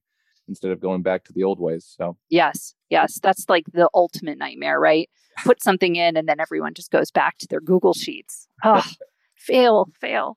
instead 0.49 0.71
of 0.71 0.81
going 0.81 1.03
back 1.03 1.25
to 1.25 1.33
the 1.33 1.45
old 1.45 1.61
ways. 1.61 1.93
So 1.97 2.17
Yes. 2.29 2.75
Yes, 2.91 3.19
that's 3.23 3.49
like 3.49 3.65
the 3.73 3.89
ultimate 3.95 4.39
nightmare, 4.39 4.79
right? 4.79 5.09
Put 5.45 5.63
something 5.63 5.97
in 5.97 6.17
and 6.17 6.29
then 6.29 6.41
everyone 6.41 6.75
just 6.75 6.91
goes 6.91 7.11
back 7.11 7.39
to 7.39 7.47
their 7.49 7.61
Google 7.61 7.95
Sheets. 7.95 8.49
Oh, 8.65 8.85
fail, 9.35 9.89
fail. 10.01 10.37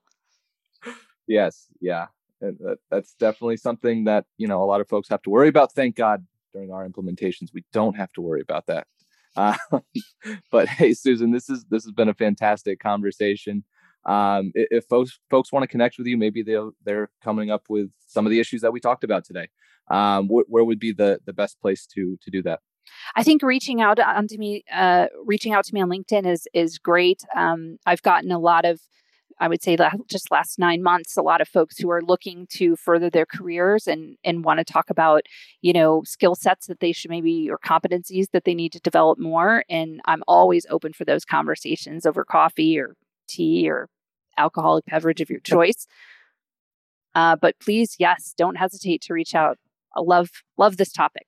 Yes, 1.28 1.68
yeah. 1.82 2.08
That, 2.40 2.78
that's 2.92 3.14
definitely 3.16 3.58
something 3.58 4.04
that, 4.04 4.26
you 4.38 4.48
know, 4.48 4.62
a 4.62 4.66
lot 4.66 4.82
of 4.82 4.88
folks 4.88 5.10
have 5.10 5.22
to 5.24 5.30
worry 5.30 5.48
about. 5.48 5.74
Thank 5.74 5.96
God 5.96 6.26
during 6.56 6.72
our 6.72 6.88
implementations. 6.88 7.54
We 7.54 7.64
don't 7.74 7.98
have 7.98 8.12
to 8.14 8.22
worry 8.22 8.42
about 8.42 8.68
that. 8.68 8.88
Uh, 9.36 9.58
but 10.52 10.68
hey, 10.68 10.94
Susan, 10.94 11.32
this 11.32 11.50
is 11.50 11.66
this 11.70 11.84
has 11.84 11.92
been 11.92 12.10
a 12.10 12.14
fantastic 12.14 12.80
conversation. 12.80 13.64
Um, 14.06 14.52
if 14.56 14.86
folks 14.86 15.20
folks 15.30 15.52
want 15.52 15.64
to 15.64 15.68
connect 15.68 15.98
with 15.98 16.08
you, 16.08 16.18
maybe 16.18 16.42
they 16.42 16.58
they're 16.84 17.10
coming 17.24 17.52
up 17.52 17.64
with 17.70 17.90
some 18.08 18.26
of 18.26 18.32
the 18.32 18.40
issues 18.40 18.62
that 18.62 18.72
we 18.72 18.80
talked 18.80 19.04
about 19.04 19.26
today. 19.26 19.50
Um, 19.92 20.28
wh- 20.28 20.50
where 20.50 20.64
would 20.64 20.80
be 20.80 20.94
the 20.94 21.20
the 21.26 21.34
best 21.34 21.60
place 21.60 21.86
to 21.88 22.18
to 22.22 22.32
do 22.32 22.42
that? 22.44 22.62
I 23.16 23.24
think 23.24 23.42
reaching 23.42 23.82
out 23.82 24.00
onto 24.00 24.38
me, 24.38 24.64
uh, 24.72 25.08
reaching 25.26 25.54
out 25.54 25.66
to 25.66 25.74
me 25.74 25.82
on 25.82 25.90
LinkedIn 25.90 26.26
is 26.26 26.48
is 26.54 26.78
great. 26.78 27.24
Um, 27.36 27.78
I've 27.86 28.04
gotten 28.04 28.32
a 28.32 28.40
lot 28.40 28.64
of 28.64 28.80
I 29.40 29.48
would 29.48 29.62
say 29.62 29.76
that 29.76 29.96
just 30.10 30.32
last 30.32 30.58
nine 30.58 30.82
months, 30.82 31.18
a 31.18 31.22
lot 31.22 31.42
of 31.42 31.48
folks 31.48 31.78
who 31.78 31.90
are 31.90 32.02
looking 32.02 32.48
to 32.52 32.76
further 32.78 33.10
their 33.10 33.26
careers 33.26 33.88
and 33.88 34.18
and 34.24 34.46
want 34.46 34.60
to 34.60 34.64
talk 34.64 34.90
about, 34.90 35.24
you 35.62 35.74
know, 35.74 36.04
skill 36.06 36.36
sets 36.36 36.68
that 36.68 36.80
they 36.80 36.92
should 36.92 37.12
maybe 37.12 37.50
or 37.50 37.58
competencies 37.58 38.28
that 38.32 38.46
they 38.46 38.54
need 38.54 38.72
to 38.72 38.80
develop 38.80 39.20
more. 39.20 39.64
And 39.70 40.00
I'm 40.06 40.24
always 40.28 40.66
open 40.70 40.94
for 40.94 41.04
those 41.04 41.26
conversations 41.26 42.06
over 42.06 42.24
coffee 42.24 42.80
or 42.80 42.96
tea 43.28 43.70
or 43.70 43.90
alcoholic 44.38 44.86
beverage 44.86 45.22
of 45.22 45.30
your 45.30 45.40
choice. 45.42 45.86
Uh, 47.14 47.36
but 47.36 47.60
please, 47.60 47.96
yes, 48.00 48.34
don't 48.38 48.56
hesitate 48.56 49.02
to 49.02 49.14
reach 49.14 49.36
out. 49.36 49.58
I 49.96 50.02
love 50.02 50.30
love 50.58 50.78
this 50.78 50.92
topic. 50.92 51.28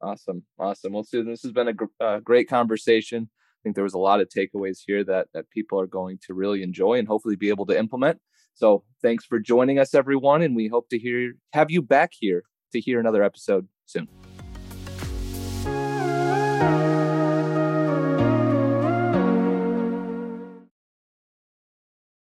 Awesome, 0.00 0.44
awesome. 0.60 0.92
Well, 0.92 1.02
Susan, 1.02 1.30
this 1.30 1.42
has 1.42 1.50
been 1.50 1.68
a 1.68 1.72
gr- 1.72 1.84
uh, 2.00 2.20
great 2.20 2.48
conversation 2.48 3.30
think 3.62 3.74
there 3.74 3.84
was 3.84 3.94
a 3.94 3.98
lot 3.98 4.20
of 4.20 4.28
takeaways 4.28 4.78
here 4.86 5.04
that 5.04 5.28
that 5.34 5.50
people 5.50 5.80
are 5.80 5.86
going 5.86 6.18
to 6.26 6.34
really 6.34 6.62
enjoy 6.62 6.98
and 6.98 7.08
hopefully 7.08 7.36
be 7.36 7.48
able 7.48 7.66
to 7.66 7.78
implement. 7.78 8.20
So 8.54 8.84
thanks 9.02 9.24
for 9.24 9.38
joining 9.38 9.78
us, 9.78 9.94
everyone, 9.94 10.42
and 10.42 10.56
we 10.56 10.68
hope 10.68 10.88
to 10.90 10.98
hear 10.98 11.34
have 11.52 11.70
you 11.70 11.82
back 11.82 12.10
here 12.18 12.42
to 12.72 12.80
hear 12.80 12.98
another 13.00 13.22
episode 13.22 13.68
soon. 13.86 14.08